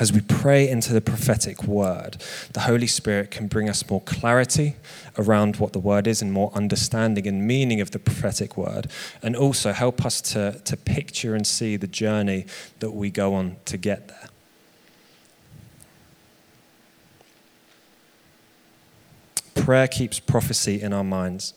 As 0.00 0.12
we 0.12 0.22
pray 0.22 0.68
into 0.68 0.92
the 0.92 1.00
prophetic 1.00 1.62
word, 1.62 2.16
the 2.52 2.60
Holy 2.60 2.88
Spirit 2.88 3.30
can 3.30 3.46
bring 3.46 3.68
us 3.68 3.88
more 3.88 4.00
clarity 4.00 4.74
around 5.16 5.56
what 5.56 5.72
the 5.72 5.78
word 5.78 6.08
is 6.08 6.20
and 6.20 6.32
more 6.32 6.50
understanding 6.52 7.28
and 7.28 7.46
meaning 7.46 7.80
of 7.80 7.92
the 7.92 8.00
prophetic 8.00 8.56
word, 8.56 8.88
and 9.22 9.36
also 9.36 9.72
help 9.72 10.04
us 10.04 10.20
to, 10.20 10.60
to 10.64 10.76
picture 10.76 11.36
and 11.36 11.46
see 11.46 11.76
the 11.76 11.86
journey 11.86 12.44
that 12.80 12.90
we 12.90 13.08
go 13.08 13.34
on 13.34 13.56
to 13.66 13.76
get 13.76 14.08
there. 14.08 14.28
Prayer 19.54 19.86
keeps 19.86 20.18
prophecy 20.18 20.82
in 20.82 20.92
our 20.92 21.04
minds. 21.04 21.54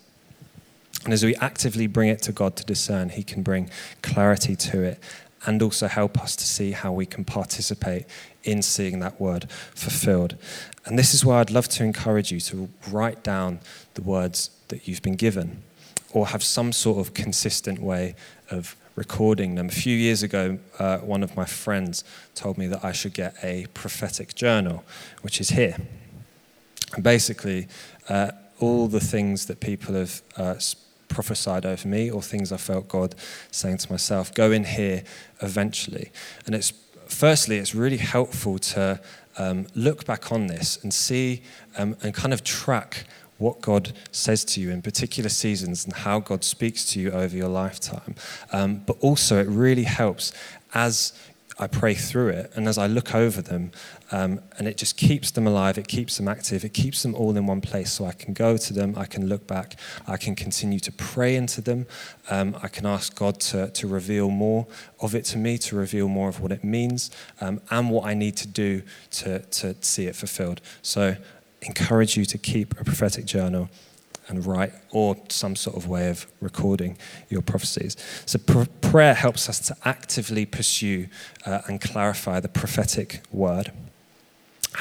And 1.06 1.14
as 1.14 1.26
we 1.26 1.36
actively 1.38 1.88
bring 1.88 2.10
it 2.10 2.22
to 2.24 2.32
God 2.32 2.56
to 2.58 2.64
discern, 2.64 3.10
He 3.10 3.24
can 3.24 3.42
bring 3.42 3.70
clarity 4.04 4.56
to 4.56 4.84
it 4.84 5.00
and 5.46 5.62
also 5.62 5.88
help 5.88 6.20
us 6.20 6.36
to 6.36 6.44
see 6.44 6.72
how 6.72 6.92
we 6.92 7.06
can 7.06 7.24
participate 7.24 8.06
in 8.44 8.62
seeing 8.62 9.00
that 9.00 9.20
word 9.20 9.50
fulfilled. 9.76 10.36
And 10.86 10.98
this 10.98 11.14
is 11.14 11.24
why 11.24 11.40
I'd 11.40 11.52
love 11.52 11.68
to 11.70 11.84
encourage 11.84 12.32
you 12.32 12.40
to 12.42 12.70
write 12.90 13.24
down 13.24 13.60
the 13.94 14.02
words 14.02 14.50
that 14.70 14.88
you've 14.88 15.02
been 15.02 15.16
given 15.16 15.64
or 16.12 16.28
have 16.28 16.44
some 16.44 16.72
sort 16.72 17.00
of 17.00 17.14
consistent 17.14 17.80
way 17.80 18.16
of 18.50 18.76
recording 18.96 19.56
them. 19.56 19.68
A 19.68 19.72
few 19.72 19.96
years 19.96 20.24
ago, 20.24 20.58
uh, 20.80 20.98
one 21.00 21.24
of 21.24 21.36
my 21.36 21.46
friends 21.46 22.04
told 22.34 22.58
me 22.58 22.68
that 22.68 22.84
I 22.84 22.92
should 22.92 23.14
get 23.14 23.36
a 23.44 23.68
prophetic 23.74 24.34
journal, 24.34 24.84
which 25.22 25.40
is 25.40 25.50
here. 25.50 25.78
And 26.96 27.04
basically, 27.04 27.68
uh, 28.10 28.32
all 28.60 28.88
the 28.88 29.00
things 29.00 29.46
that 29.46 29.60
people 29.60 29.94
have 29.94 30.22
uh, 30.36 30.56
prophesied 31.08 31.66
over 31.66 31.88
me 31.88 32.10
or 32.12 32.22
things 32.22 32.52
I 32.52 32.58
felt 32.58 32.88
God 32.88 33.16
saying 33.52 33.78
to 33.80 33.92
myself. 33.92 34.34
Go 34.34 34.52
in 34.52 34.64
here 34.64 35.04
eventually. 35.42 36.12
And 36.46 36.56
it's 36.56 36.74
firstly, 37.08 37.58
it's 37.58 37.74
really 37.76 37.98
helpful 37.98 38.60
to 38.60 39.00
um, 39.38 39.68
look 39.76 40.06
back 40.06 40.32
on 40.32 40.48
this 40.48 40.82
and 40.84 40.94
see 40.94 41.42
um, 41.78 41.96
and 42.02 42.14
kind 42.14 42.34
of 42.34 42.44
track 42.44 43.06
what 43.38 43.62
God 43.62 43.94
says 44.12 44.44
to 44.46 44.62
you 44.62 44.72
in 44.72 44.82
particular 44.82 45.30
seasons 45.30 45.86
and 45.86 45.94
how 45.94 46.20
God 46.20 46.44
speaks 46.44 46.86
to 46.94 47.00
you 47.00 47.12
over 47.12 47.36
your 47.36 47.50
lifetime. 47.50 48.16
Um, 48.52 48.82
but 48.86 48.98
also, 49.00 49.40
it 49.40 49.48
really 49.48 49.84
helps 49.84 50.34
as 50.74 51.14
I 51.60 51.68
pray 51.68 51.96
through 51.96 52.30
it, 52.30 52.52
and 52.56 52.68
as 52.68 52.78
I 52.78 52.86
look 52.86 53.16
over 53.16 53.42
them, 53.42 53.72
um, 54.12 54.42
and 54.58 54.68
it 54.68 54.78
just 54.78 54.96
keeps 54.96 55.32
them 55.32 55.48
alive, 55.48 55.78
it 55.78 55.88
keeps 55.88 56.18
them 56.18 56.28
active, 56.28 56.64
it 56.64 56.74
keeps 56.74 57.02
them 57.02 57.16
all 57.16 57.36
in 57.36 57.48
one 57.48 57.62
place. 57.62 57.94
So 57.94 58.06
I 58.06 58.12
can 58.12 58.34
go 58.34 58.58
to 58.58 58.74
them, 58.74 58.94
I 58.96 59.06
can 59.06 59.28
look 59.28 59.48
back, 59.48 59.76
I 60.08 60.18
can 60.18 60.36
continue 60.36 60.80
to 60.80 60.92
pray 60.92 61.36
into 61.36 61.62
them, 61.62 61.88
um, 62.30 62.56
I 62.62 62.68
can 62.68 62.86
ask 62.86 63.16
God 63.16 63.40
to, 63.42 63.70
to 63.72 63.88
reveal 63.88 64.30
more 64.30 64.68
of 65.02 65.16
it 65.16 65.26
to 65.26 65.38
me, 65.38 65.58
to 65.60 65.76
reveal 65.76 66.08
more 66.08 66.30
of 66.30 66.40
what 66.40 66.52
it 66.52 66.64
means, 66.64 67.10
um, 67.42 67.60
and 67.72 67.90
what 67.90 68.06
I 68.06 68.14
need 68.14 68.38
to 68.38 68.48
do 68.48 68.84
to, 69.12 69.40
to 69.40 69.76
see 69.82 70.06
it 70.06 70.16
fulfilled. 70.16 70.62
So, 70.82 71.16
encourage 71.64 72.16
you 72.16 72.24
to 72.24 72.38
keep 72.38 72.80
a 72.80 72.84
prophetic 72.84 73.26
journal 73.26 73.70
and 74.28 74.46
write 74.46 74.74
or 74.92 75.16
some 75.30 75.56
sort 75.56 75.78
of 75.78 75.88
way 75.88 76.10
of 76.10 76.28
recording 76.42 76.98
your 77.30 77.42
prophecies. 77.42 77.96
So 78.26 78.40
pr- 78.40 78.70
prayer 78.82 79.14
helps 79.14 79.50
us 79.50 79.60
to 79.68 79.76
actively 79.86 80.46
pursue 80.46 81.08
uh, 81.46 81.62
and 81.68 81.80
clarify 81.80 82.40
the 82.40 82.50
prophetic 82.50 83.22
word. 83.32 83.72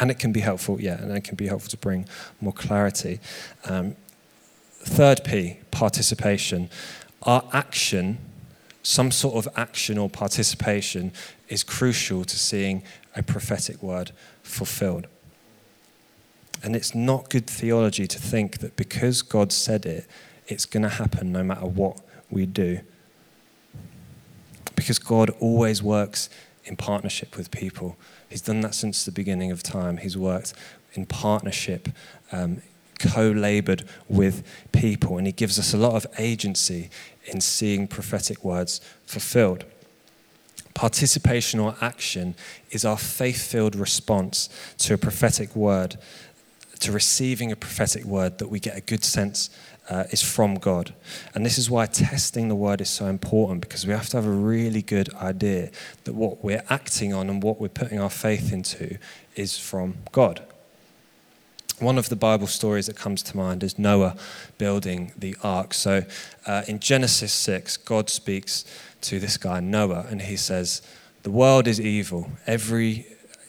And 0.01 0.11
it 0.11 0.19
can 0.19 0.33
be 0.33 0.41
helpful, 0.41 0.81
yeah, 0.81 1.01
and 1.01 1.11
it 1.17 1.25
can 1.25 1.37
be 1.37 1.47
helpful 1.47 1.71
to 1.71 1.77
bring 1.79 2.07
more 2.41 2.53
clarity. 2.53 3.21
Um, 3.65 3.97
third 4.81 5.25
P, 5.25 5.59
participation. 5.71 6.69
Our 7.23 7.45
action, 7.53 8.19
some 8.83 9.11
sort 9.11 9.37
of 9.37 9.53
action 9.57 9.97
or 9.97 10.11
participation, 10.11 11.13
is 11.49 11.63
crucial 11.63 12.25
to 12.25 12.39
seeing 12.39 12.83
a 13.15 13.23
prophetic 13.23 13.83
word 13.83 14.13
fulfilled. 14.43 15.07
And 16.63 16.75
it's 16.75 16.95
not 16.95 17.31
good 17.31 17.47
theology 17.47 18.07
to 18.07 18.19
think 18.19 18.59
that 18.59 18.77
because 18.77 19.23
God 19.23 19.53
said 19.53 19.87
it, 19.87 20.07
it's 20.47 20.65
going 20.65 20.83
to 20.83 20.89
happen 20.89 21.33
no 21.33 21.43
matter 21.43 21.67
what 21.67 22.01
we 22.31 22.47
do. 22.47 22.81
Because 24.75 24.99
God 24.99 25.31
always 25.41 25.83
works 25.83 26.29
in 26.65 26.77
partnership 26.77 27.37
with 27.37 27.51
people. 27.51 27.97
He's 28.29 28.43
done 28.43 28.61
that 28.61 28.75
since 28.75 29.05
the 29.05 29.13
beginning 29.13 29.51
of 29.51 29.63
time. 29.63 29.99
He's 29.99 30.17
worked 30.17 30.55
in 30.95 31.07
partnership, 31.07 31.89
um, 32.33 32.63
co 32.99 33.31
labored 33.31 33.85
with 34.09 34.45
people, 34.73 35.19
and 35.19 35.27
He 35.27 35.33
gives 35.33 35.59
us 35.59 35.73
a 35.73 35.79
lot 35.79 35.95
of 35.95 36.07
agency 36.19 36.91
in 37.25 37.41
seeing 37.41 37.87
prophetic 37.87 38.45
words 38.45 38.81
fulfilled. 39.07 39.65
Participation 40.75 41.59
or 41.59 41.75
action 41.81 42.35
is 42.71 42.85
our 42.85 42.99
faith 42.99 43.43
filled 43.51 43.75
response 43.75 44.49
to 44.79 44.93
a 44.93 44.99
prophetic 44.99 45.57
word 45.57 45.97
to 46.81 46.93
receiving 46.93 47.53
a 47.53 47.57
prophetic 47.57 48.05
word 48.05 48.39
that 48.39 48.49
we 48.49 48.61
get 48.61 48.77
a 48.77 48.81
good 48.81 49.05
sense 49.05 49.51
uh, 49.89 50.05
is 50.11 50.23
from 50.23 50.57
God. 50.57 50.95
And 51.35 51.45
this 51.45 51.59
is 51.59 51.71
why 51.71 51.87
testing 51.87 52.49
the 52.49 52.55
word 52.55 52.81
is 52.81 52.91
so 52.91 53.07
important 53.07 53.61
because 53.61 53.87
we 53.87 53.93
have 53.93 54.09
to 54.11 54.17
have 54.17 54.27
a 54.27 54.31
really 54.31 54.83
good 54.83 55.13
idea 55.15 55.71
that 56.05 56.15
what 56.15 56.43
we're 56.43 56.65
acting 56.69 57.13
on 57.13 57.31
and 57.31 57.43
what 57.43 57.61
we're 57.61 57.69
putting 57.69 58.01
our 58.01 58.11
faith 58.11 58.53
into 58.53 58.99
is 59.35 59.57
from 59.57 59.97
God. 60.13 60.43
One 61.79 61.99
of 61.99 62.09
the 62.09 62.17
Bible 62.17 62.47
stories 62.47 62.87
that 62.87 62.97
comes 62.97 63.23
to 63.25 63.37
mind 63.37 63.63
is 63.63 63.79
Noah 63.79 64.17
building 64.57 65.13
the 65.17 65.37
ark. 65.43 65.75
So 65.75 66.05
uh, 66.47 66.63
in 66.67 66.79
Genesis 66.79 67.33
6, 67.35 67.77
God 67.79 68.09
speaks 68.09 68.65
to 69.03 69.21
this 69.21 69.37
guy, 69.37 69.61
Noah, 69.61 70.07
and 70.09 70.23
he 70.23 70.37
says, 70.37 70.81
The 71.23 71.31
world 71.31 71.69
is 71.69 71.79
evil. 71.79 72.31
Every 72.47 73.07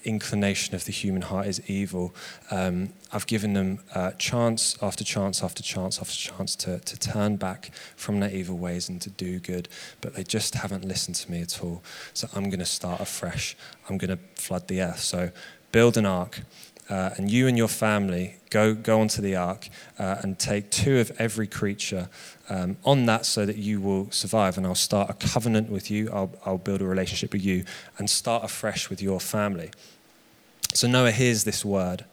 inclination 0.08 0.76
of 0.76 0.86
the 0.86 0.92
human 0.92 1.22
heart 1.22 1.48
is 1.48 1.62
evil. 1.70 2.14
Um, 2.52 2.94
I've 3.12 3.28
given 3.28 3.54
them 3.54 3.80
uh, 3.94 4.12
chance 4.18 4.78
after 4.82 5.04
chance 5.04 5.44
after 5.44 5.64
chance 5.64 6.00
after 6.00 6.14
chance 6.14 6.56
to, 6.58 6.80
to 6.80 7.00
turn 7.00 7.38
back 7.38 7.72
from 7.96 8.20
their 8.20 8.32
evil 8.32 8.58
ways 8.58 8.90
and 8.90 9.02
to 9.02 9.10
do 9.10 9.40
good, 9.40 9.68
but 10.02 10.14
they 10.16 10.24
just 10.24 10.56
haven't 10.56 10.86
listened 10.86 11.16
to 11.18 11.32
me 11.32 11.42
at 11.42 11.64
all. 11.64 11.82
So 12.14 12.28
I'm 12.36 12.50
going 12.50 12.60
to 12.60 12.66
start 12.66 13.02
afresh. 13.02 13.56
I'm 13.90 13.98
going 13.98 14.18
to 14.18 14.20
flood 14.36 14.68
the 14.68 14.82
earth. 14.82 15.00
So 15.00 15.32
build 15.72 15.98
an 15.98 16.06
ark. 16.06 16.42
uh, 16.90 17.12
and 17.18 17.30
you 17.30 17.48
and 17.48 17.58
your 17.58 17.68
family 17.68 18.36
go, 18.50 18.74
go 18.74 19.02
onto 19.02 19.22
the 19.22 19.36
ark 19.36 19.70
uh, 20.00 20.18
and 20.22 20.40
take 20.40 20.70
two 20.72 21.00
of 21.00 21.12
every 21.20 21.48
creature 21.48 22.10
um, 22.50 22.78
on 22.86 23.06
that 23.06 23.26
so 23.26 23.46
that 23.46 23.58
you 23.58 23.82
will 23.82 24.10
survive. 24.12 24.58
And 24.58 24.66
I'll 24.66 24.76
start 24.76 25.10
a 25.10 25.14
covenant 25.14 25.70
with 25.70 25.92
you, 25.92 26.10
I'll, 26.12 26.32
I'll 26.46 26.58
build 26.58 26.82
a 26.82 26.86
relationship 26.86 27.34
with 27.34 27.44
you, 27.44 27.66
and 27.98 28.10
start 28.10 28.44
afresh 28.44 28.90
with 28.90 29.02
your 29.02 29.20
family. 29.20 29.72
So 30.78 30.88
Noah 30.88 31.10
hears 31.10 31.44
this 31.44 31.66
word. 31.66 32.06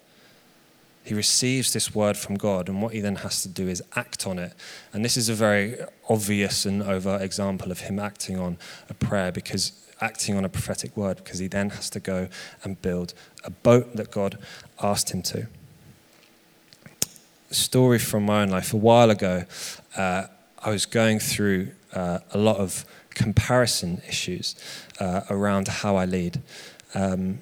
He 1.04 1.12
receives 1.12 1.74
this 1.74 1.94
word 1.94 2.16
from 2.16 2.36
God, 2.36 2.70
and 2.70 2.80
what 2.80 2.94
he 2.94 3.00
then 3.00 3.16
has 3.16 3.42
to 3.42 3.48
do 3.50 3.68
is 3.68 3.82
act 3.94 4.26
on 4.26 4.38
it. 4.38 4.54
And 4.90 5.04
this 5.04 5.18
is 5.18 5.28
a 5.28 5.34
very 5.34 5.76
obvious 6.08 6.64
and 6.64 6.82
overt 6.82 7.20
example 7.20 7.70
of 7.70 7.80
him 7.80 7.98
acting 7.98 8.38
on 8.38 8.56
a 8.88 8.94
prayer 8.94 9.30
because 9.30 9.72
acting 10.00 10.34
on 10.34 10.46
a 10.46 10.48
prophetic 10.48 10.96
word, 10.96 11.18
because 11.18 11.40
he 11.40 11.46
then 11.46 11.68
has 11.68 11.90
to 11.90 12.00
go 12.00 12.28
and 12.62 12.80
build 12.80 13.12
a 13.44 13.50
boat 13.50 13.96
that 13.96 14.10
God 14.10 14.38
asked 14.82 15.10
him 15.10 15.20
to. 15.24 15.46
A 17.50 17.54
story 17.54 17.98
from 17.98 18.24
my 18.24 18.44
own 18.44 18.48
life. 18.48 18.72
A 18.72 18.78
while 18.78 19.10
ago, 19.10 19.44
uh, 19.94 20.28
I 20.62 20.70
was 20.70 20.86
going 20.86 21.18
through 21.18 21.68
uh, 21.92 22.20
a 22.32 22.38
lot 22.38 22.56
of 22.56 22.86
comparison 23.10 24.00
issues 24.08 24.56
uh, 25.00 25.20
around 25.28 25.68
how 25.68 25.96
I 25.96 26.06
lead. 26.06 26.40
Um, 26.94 27.40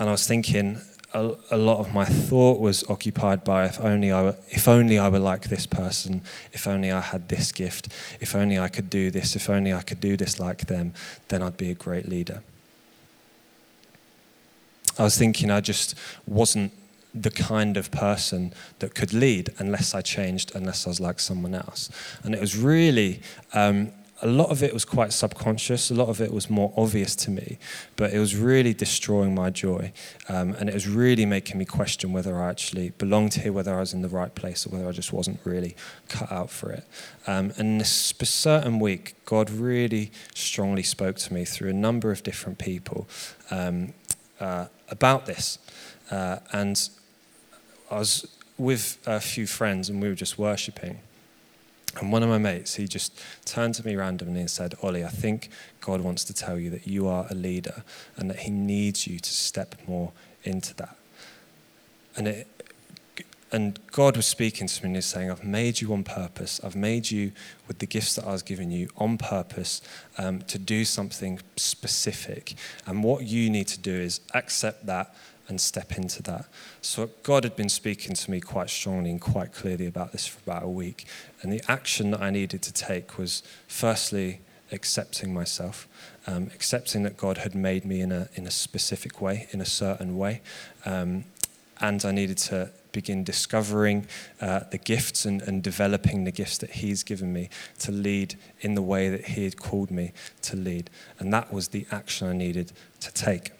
and 0.00 0.08
I 0.08 0.12
was 0.12 0.26
thinking, 0.26 0.80
a, 1.12 1.32
a, 1.50 1.56
lot 1.58 1.78
of 1.78 1.92
my 1.92 2.06
thought 2.06 2.58
was 2.58 2.88
occupied 2.88 3.44
by 3.44 3.66
if 3.66 3.78
only 3.80 4.10
I 4.10 4.22
were, 4.22 4.36
if 4.48 4.66
only 4.66 4.98
I 4.98 5.08
were 5.10 5.18
like 5.18 5.48
this 5.48 5.66
person, 5.66 6.22
if 6.52 6.66
only 6.66 6.90
I 6.90 7.00
had 7.00 7.28
this 7.28 7.52
gift, 7.52 7.88
if 8.18 8.34
only 8.34 8.58
I 8.58 8.68
could 8.68 8.88
do 8.88 9.10
this, 9.10 9.36
if 9.36 9.50
only 9.50 9.74
I 9.74 9.82
could 9.82 10.00
do 10.00 10.16
this 10.16 10.40
like 10.40 10.66
them, 10.66 10.94
then 11.28 11.42
I'd 11.42 11.58
be 11.58 11.70
a 11.70 11.74
great 11.74 12.08
leader. 12.08 12.42
I 14.98 15.04
was 15.04 15.18
thinking 15.18 15.50
I 15.50 15.60
just 15.60 15.94
wasn't 16.26 16.72
the 17.14 17.30
kind 17.30 17.76
of 17.76 17.90
person 17.90 18.54
that 18.78 18.94
could 18.94 19.12
lead 19.12 19.50
unless 19.58 19.94
I 19.94 20.00
changed, 20.00 20.52
unless 20.54 20.86
I 20.86 20.90
was 20.90 21.00
like 21.00 21.20
someone 21.20 21.54
else. 21.54 21.90
And 22.24 22.34
it 22.34 22.40
was 22.40 22.56
really 22.56 23.20
um, 23.52 23.92
a 24.22 24.26
lot 24.26 24.50
of 24.50 24.62
it 24.62 24.74
was 24.74 24.84
quite 24.84 25.12
subconscious, 25.12 25.90
a 25.90 25.94
lot 25.94 26.08
of 26.08 26.20
it 26.20 26.32
was 26.32 26.50
more 26.50 26.72
obvious 26.76 27.16
to 27.16 27.30
me, 27.30 27.58
but 27.96 28.12
it 28.12 28.18
was 28.18 28.36
really 28.36 28.74
destroying 28.74 29.34
my 29.34 29.50
joy. 29.50 29.92
Um, 30.28 30.54
and 30.58 30.68
it 30.68 30.74
was 30.74 30.86
really 30.86 31.24
making 31.24 31.58
me 31.58 31.64
question 31.64 32.12
whether 32.12 32.40
I 32.40 32.50
actually 32.50 32.90
belonged 32.90 33.34
here, 33.34 33.52
whether 33.52 33.74
I 33.74 33.80
was 33.80 33.94
in 33.94 34.02
the 34.02 34.08
right 34.08 34.34
place, 34.34 34.66
or 34.66 34.70
whether 34.70 34.88
I 34.88 34.92
just 34.92 35.12
wasn't 35.12 35.40
really 35.44 35.74
cut 36.08 36.30
out 36.30 36.50
for 36.50 36.70
it. 36.70 36.84
Um, 37.26 37.52
and 37.56 37.80
this 37.80 38.12
certain 38.22 38.78
week, 38.78 39.14
God 39.24 39.50
really 39.50 40.12
strongly 40.34 40.82
spoke 40.82 41.16
to 41.16 41.34
me 41.34 41.44
through 41.44 41.70
a 41.70 41.74
number 41.74 42.10
of 42.10 42.22
different 42.22 42.58
people 42.58 43.08
um, 43.50 43.94
uh, 44.38 44.66
about 44.88 45.26
this. 45.26 45.58
Uh, 46.10 46.38
and 46.52 46.88
I 47.90 47.98
was 47.98 48.26
with 48.58 48.98
a 49.06 49.20
few 49.20 49.46
friends, 49.46 49.88
and 49.88 50.02
we 50.02 50.08
were 50.08 50.14
just 50.14 50.38
worshipping. 50.38 51.00
And 51.98 52.12
one 52.12 52.22
of 52.22 52.28
my 52.28 52.38
mates, 52.38 52.76
he 52.76 52.86
just 52.86 53.20
turned 53.44 53.74
to 53.74 53.86
me 53.86 53.96
randomly 53.96 54.40
and 54.40 54.50
said, 54.50 54.74
Ollie, 54.82 55.04
I 55.04 55.08
think 55.08 55.50
God 55.80 56.02
wants 56.02 56.24
to 56.24 56.32
tell 56.32 56.58
you 56.58 56.70
that 56.70 56.86
you 56.86 57.08
are 57.08 57.26
a 57.30 57.34
leader 57.34 57.82
and 58.16 58.30
that 58.30 58.40
he 58.40 58.50
needs 58.50 59.06
you 59.06 59.18
to 59.18 59.30
step 59.30 59.74
more 59.88 60.12
into 60.44 60.74
that. 60.76 60.96
And, 62.16 62.28
it, 62.28 62.59
and 63.52 63.78
God 63.90 64.16
was 64.16 64.26
speaking 64.26 64.68
to 64.68 64.82
me 64.82 64.86
and 64.88 64.96
he's 64.96 65.06
saying, 65.06 65.30
I've 65.30 65.44
made 65.44 65.80
you 65.80 65.92
on 65.92 66.04
purpose. 66.04 66.60
I've 66.62 66.76
made 66.76 67.10
you 67.10 67.32
with 67.66 67.80
the 67.80 67.86
gifts 67.86 68.14
that 68.14 68.24
I 68.24 68.32
was 68.32 68.42
giving 68.42 68.70
you 68.70 68.88
on 68.96 69.18
purpose 69.18 69.82
um, 70.18 70.42
to 70.42 70.58
do 70.58 70.84
something 70.84 71.40
specific. 71.56 72.54
And 72.86 73.02
what 73.02 73.24
you 73.24 73.50
need 73.50 73.66
to 73.68 73.80
do 73.80 73.92
is 73.92 74.20
accept 74.34 74.86
that 74.86 75.14
and 75.48 75.60
step 75.60 75.98
into 75.98 76.22
that. 76.22 76.46
So 76.80 77.10
God 77.24 77.42
had 77.42 77.56
been 77.56 77.68
speaking 77.68 78.14
to 78.14 78.30
me 78.30 78.40
quite 78.40 78.70
strongly 78.70 79.10
and 79.10 79.20
quite 79.20 79.52
clearly 79.52 79.86
about 79.86 80.12
this 80.12 80.26
for 80.28 80.38
about 80.48 80.62
a 80.62 80.68
week. 80.68 81.06
And 81.42 81.52
the 81.52 81.62
action 81.68 82.12
that 82.12 82.22
I 82.22 82.30
needed 82.30 82.62
to 82.62 82.72
take 82.72 83.18
was 83.18 83.42
firstly 83.66 84.42
accepting 84.70 85.34
myself, 85.34 85.88
um, 86.28 86.52
accepting 86.54 87.02
that 87.02 87.16
God 87.16 87.38
had 87.38 87.56
made 87.56 87.84
me 87.84 88.00
in 88.00 88.12
a, 88.12 88.28
in 88.36 88.46
a 88.46 88.50
specific 88.52 89.20
way, 89.20 89.48
in 89.50 89.60
a 89.60 89.66
certain 89.66 90.16
way. 90.16 90.40
Um, 90.86 91.24
and 91.80 92.04
I 92.04 92.12
needed 92.12 92.38
to 92.38 92.70
begin 92.92 93.24
discovering 93.24 94.06
uh, 94.40 94.60
the 94.70 94.78
gifts 94.78 95.24
and, 95.24 95.42
and 95.42 95.62
developing 95.62 96.24
the 96.24 96.32
gifts 96.32 96.58
that 96.58 96.70
He's 96.70 97.02
given 97.02 97.32
me 97.32 97.48
to 97.80 97.92
lead 97.92 98.36
in 98.60 98.74
the 98.74 98.82
way 98.82 99.08
that 99.08 99.26
He 99.26 99.44
had 99.44 99.56
called 99.56 99.90
me 99.90 100.12
to 100.42 100.56
lead. 100.56 100.90
And 101.18 101.32
that 101.32 101.52
was 101.52 101.68
the 101.68 101.86
action 101.90 102.28
I 102.28 102.32
needed 102.32 102.72
to 103.00 103.12
take. 103.12 103.52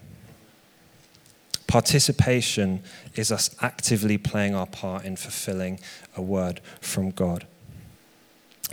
Participation 1.66 2.82
is 3.14 3.30
us 3.30 3.54
actively 3.60 4.18
playing 4.18 4.56
our 4.56 4.66
part 4.66 5.04
in 5.04 5.14
fulfilling 5.14 5.78
a 6.16 6.22
word 6.22 6.60
from 6.80 7.10
God. 7.10 7.46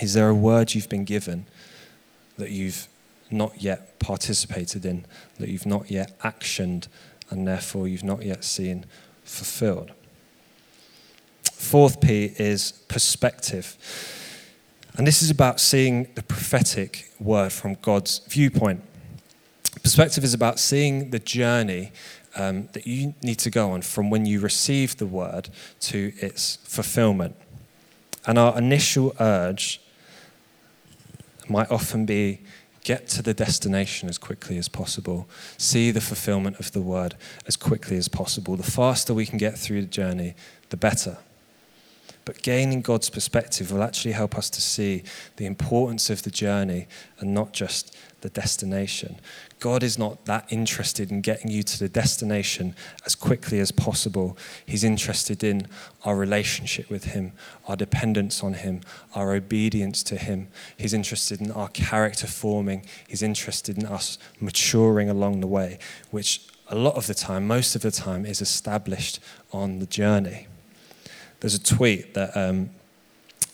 Is 0.01 0.15
there 0.15 0.29
a 0.29 0.33
word 0.35 0.73
you've 0.73 0.89
been 0.89 1.05
given 1.05 1.45
that 2.37 2.49
you've 2.49 2.87
not 3.29 3.61
yet 3.61 3.99
participated 3.99 4.85
in, 4.85 5.05
that 5.37 5.49
you've 5.49 5.65
not 5.65 5.91
yet 5.91 6.19
actioned, 6.21 6.87
and 7.29 7.47
therefore 7.47 7.87
you've 7.87 8.03
not 8.03 8.23
yet 8.23 8.43
seen 8.43 8.85
fulfilled? 9.23 9.91
Fourth 11.57 11.99
P 12.01 12.31
is 12.37 12.71
perspective. 12.87 13.75
And 14.95 15.05
this 15.05 15.21
is 15.21 15.29
about 15.31 15.59
seeing 15.59 16.07
the 16.13 16.21
prophetic 16.21 17.11
word 17.19 17.51
from 17.51 17.73
God's 17.81 18.19
viewpoint. 18.29 18.83
Perspective 19.81 20.23
is 20.23 20.33
about 20.33 20.59
seeing 20.59 21.09
the 21.09 21.19
journey 21.19 21.91
um, 22.35 22.69
that 22.73 22.85
you 22.85 23.15
need 23.23 23.39
to 23.39 23.49
go 23.49 23.71
on 23.71 23.81
from 23.81 24.09
when 24.09 24.25
you 24.25 24.39
receive 24.39 24.97
the 24.97 25.07
word 25.07 25.49
to 25.81 26.13
its 26.17 26.57
fulfillment. 26.63 27.35
And 28.25 28.37
our 28.37 28.57
initial 28.57 29.15
urge 29.19 29.81
might 31.49 31.69
often 31.71 32.05
be 32.05 32.41
get 32.83 33.07
to 33.09 33.21
the 33.21 33.33
destination 33.33 34.07
as 34.07 34.17
quickly 34.17 34.57
as 34.57 34.69
possible, 34.69 35.27
see 35.57 35.91
the 35.91 36.01
fulfillment 36.01 36.59
of 36.59 36.71
the 36.71 36.81
word 36.81 37.15
as 37.45 37.57
quickly 37.57 37.97
as 37.97 38.07
possible. 38.07 38.55
The 38.55 38.71
faster 38.71 39.13
we 39.13 39.25
can 39.25 39.37
get 39.37 39.57
through 39.57 39.81
the 39.81 39.87
journey, 39.87 40.35
the 40.69 40.77
better. 40.77 41.17
But 42.27 42.41
gaining 42.41 42.81
God's 42.81 43.09
perspective 43.09 43.71
will 43.71 43.81
actually 43.81 44.11
help 44.11 44.37
us 44.37 44.49
to 44.49 44.61
see 44.61 45.03
the 45.37 45.45
importance 45.45 46.09
of 46.09 46.23
the 46.23 46.29
journey 46.29 46.87
and 47.21 47.33
not 47.33 47.53
just 47.53 47.97
the 48.19 48.27
destination. 48.27 49.21
God 49.61 49.81
is 49.81 49.97
not 49.97 50.25
that 50.25 50.45
interested 50.49 51.09
in 51.09 51.21
getting 51.21 51.49
you 51.49 51.63
to 51.63 51.79
the 51.79 51.87
destination 51.87 52.75
as 53.05 53.15
quickly 53.15 53.61
as 53.61 53.71
possible. 53.71 54.37
He's 54.65 54.83
interested 54.83 55.41
in 55.41 55.67
our 56.03 56.17
relationship 56.17 56.89
with 56.89 57.05
Him, 57.05 57.31
our 57.65 57.77
dependence 57.77 58.43
on 58.43 58.55
Him, 58.55 58.81
our 59.15 59.33
obedience 59.33 60.03
to 60.03 60.17
Him. 60.17 60.49
He's 60.75 60.93
interested 60.93 61.39
in 61.39 61.49
our 61.53 61.69
character 61.69 62.27
forming. 62.27 62.85
He's 63.07 63.23
interested 63.23 63.77
in 63.77 63.85
us 63.85 64.17
maturing 64.41 65.09
along 65.09 65.39
the 65.39 65.47
way, 65.47 65.79
which 66.11 66.45
a 66.67 66.75
lot 66.75 66.95
of 66.95 67.07
the 67.07 67.13
time, 67.13 67.47
most 67.47 67.73
of 67.73 67.83
the 67.83 67.91
time, 67.91 68.25
is 68.25 68.41
established 68.41 69.21
on 69.53 69.79
the 69.79 69.85
journey. 69.85 70.47
There's 71.39 71.55
a 71.55 71.63
tweet 71.63 72.13
that 72.13 72.35
um, 72.35 72.71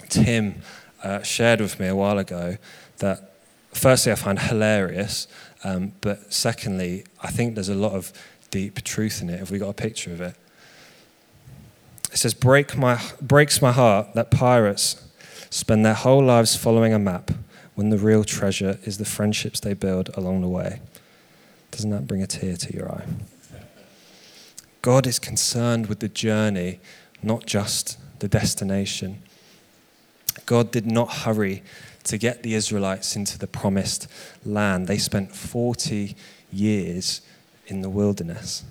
Tim 0.10 0.62
uh, 1.04 1.22
shared 1.22 1.62
with 1.62 1.80
me 1.80 1.88
a 1.88 1.96
while 1.96 2.18
ago 2.18 2.58
that, 3.00 3.34
firstly, 3.74 4.12
I 4.12 4.16
find 4.16 4.40
hilarious 4.40 5.28
um, 5.64 5.94
but 6.02 6.34
secondly, 6.34 7.06
I 7.22 7.32
think 7.32 7.56
there's 7.56 7.70
a 7.70 7.76
lot 7.76 7.94
of 7.94 8.12
deep 8.52 8.84
truth 8.84 9.22
in 9.22 9.30
it. 9.30 9.40
Have 9.40 9.52
we 9.52 9.58
got 9.60 9.70
a 9.70 9.74
picture 9.74 10.12
of 10.12 10.22
it? 10.22 10.36
It 12.12 12.18
says, 12.18 12.34
Break 12.34 12.78
my, 12.78 13.02
breaks 13.22 13.62
my 13.62 13.72
heart 13.72 14.14
that 14.14 14.30
pirates 14.30 15.02
spend 15.50 15.86
their 15.86 15.94
whole 15.94 16.24
lives 16.24 16.56
following 16.56 16.94
a 16.94 17.00
map 17.00 17.32
when 17.76 17.90
the 17.90 17.98
real 17.98 18.24
treasure 18.24 18.78
is 18.84 18.98
the 18.98 19.06
friendships 19.06 19.60
they 19.60 19.74
build 19.74 20.10
along 20.16 20.42
the 20.42 20.48
way. 20.48 20.82
Doesn't 21.72 21.90
that 21.90 22.08
bring 22.08 22.22
a 22.22 22.28
tear 22.28 22.56
to 22.58 22.74
your 22.74 22.92
eye? 22.92 23.06
God 24.82 25.08
is 25.08 25.18
concerned 25.18 25.88
with 25.88 26.02
the 26.02 26.10
journey, 26.10 26.80
not 27.24 27.46
just 27.46 27.98
the 28.20 28.28
destination. 28.28 29.22
God 30.46 30.72
did 30.72 30.86
not 30.86 31.12
hurry 31.12 31.64
to 32.06 32.18
get 32.18 32.44
the 32.44 32.54
Israelites 32.54 33.16
into 33.16 33.38
the 33.38 33.48
promised 33.48 34.08
land. 34.46 34.88
They 34.88 34.98
spent 34.98 35.36
40 35.36 36.16
years 36.52 37.22
in 37.68 37.82
the 37.82 37.90
wilderness. 37.90 38.64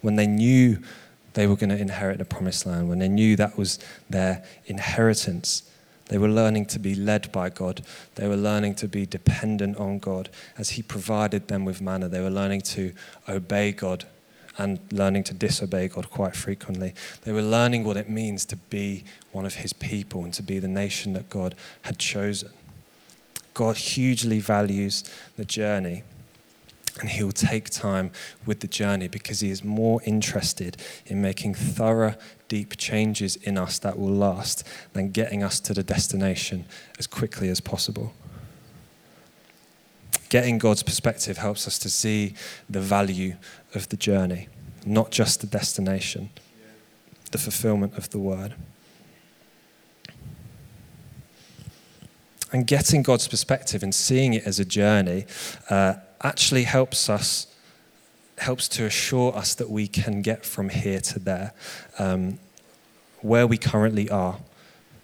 When 0.00 0.16
they 0.16 0.26
knew 0.26 0.78
they 1.34 1.46
were 1.46 1.56
going 1.56 1.70
to 1.70 1.78
inherit 1.78 2.18
the 2.18 2.24
promised 2.24 2.66
land, 2.66 2.88
when 2.88 2.98
they 2.98 3.08
knew 3.08 3.36
that 3.36 3.56
was 3.56 3.78
their 4.08 4.44
inheritance, 4.66 5.62
they 6.06 6.18
were 6.18 6.28
learning 6.28 6.66
to 6.66 6.80
be 6.80 6.96
led 6.96 7.30
by 7.30 7.50
God. 7.50 7.82
They 8.16 8.26
were 8.26 8.36
learning 8.36 8.74
to 8.76 8.88
be 8.88 9.06
dependent 9.06 9.76
on 9.76 10.00
God 10.00 10.28
as 10.58 10.70
He 10.70 10.82
provided 10.82 11.46
them 11.46 11.64
with 11.64 11.80
manna. 11.80 12.08
They 12.08 12.20
were 12.20 12.30
learning 12.30 12.62
to 12.62 12.92
obey 13.28 13.70
God 13.70 14.06
and 14.60 14.78
learning 14.92 15.24
to 15.24 15.34
disobey 15.34 15.88
God 15.88 16.10
quite 16.10 16.36
frequently. 16.36 16.94
They 17.22 17.32
were 17.32 17.42
learning 17.42 17.84
what 17.84 17.96
it 17.96 18.08
means 18.08 18.44
to 18.46 18.56
be 18.56 19.04
one 19.32 19.46
of 19.46 19.54
His 19.56 19.72
people 19.72 20.24
and 20.24 20.34
to 20.34 20.42
be 20.42 20.58
the 20.58 20.68
nation 20.68 21.14
that 21.14 21.30
God 21.30 21.54
had 21.82 21.98
chosen. 21.98 22.50
God 23.54 23.76
hugely 23.76 24.40
values 24.40 25.04
the 25.36 25.44
journey. 25.44 26.02
And 26.98 27.08
he 27.08 27.22
will 27.22 27.32
take 27.32 27.70
time 27.70 28.10
with 28.44 28.60
the 28.60 28.66
journey 28.66 29.08
because 29.08 29.40
he 29.40 29.50
is 29.50 29.64
more 29.64 30.02
interested 30.04 30.76
in 31.06 31.22
making 31.22 31.54
thorough, 31.54 32.14
deep 32.48 32.76
changes 32.76 33.36
in 33.36 33.56
us 33.56 33.78
that 33.78 33.98
will 33.98 34.12
last 34.12 34.66
than 34.92 35.10
getting 35.10 35.42
us 35.42 35.60
to 35.60 35.72
the 35.72 35.82
destination 35.82 36.66
as 36.98 37.06
quickly 37.06 37.48
as 37.48 37.60
possible. 37.60 38.12
Getting 40.30 40.58
God's 40.58 40.84
perspective 40.84 41.38
helps 41.38 41.66
us 41.66 41.76
to 41.80 41.90
see 41.90 42.34
the 42.70 42.80
value 42.80 43.34
of 43.74 43.88
the 43.88 43.96
journey, 43.96 44.48
not 44.86 45.10
just 45.10 45.40
the 45.40 45.46
destination, 45.48 46.30
the 47.32 47.38
fulfillment 47.38 47.98
of 47.98 48.10
the 48.10 48.18
word. 48.18 48.54
And 52.52 52.64
getting 52.64 53.02
God's 53.02 53.26
perspective 53.26 53.82
and 53.82 53.92
seeing 53.92 54.32
it 54.34 54.44
as 54.44 54.60
a 54.60 54.64
journey 54.64 55.26
uh, 55.68 55.94
actually 56.22 56.62
helps 56.62 57.08
us, 57.08 57.48
helps 58.38 58.68
to 58.68 58.84
assure 58.84 59.34
us 59.36 59.56
that 59.56 59.68
we 59.68 59.88
can 59.88 60.22
get 60.22 60.46
from 60.46 60.68
here 60.68 61.00
to 61.00 61.18
there, 61.18 61.52
um, 61.98 62.38
where 63.20 63.48
we 63.48 63.58
currently 63.58 64.08
are, 64.08 64.38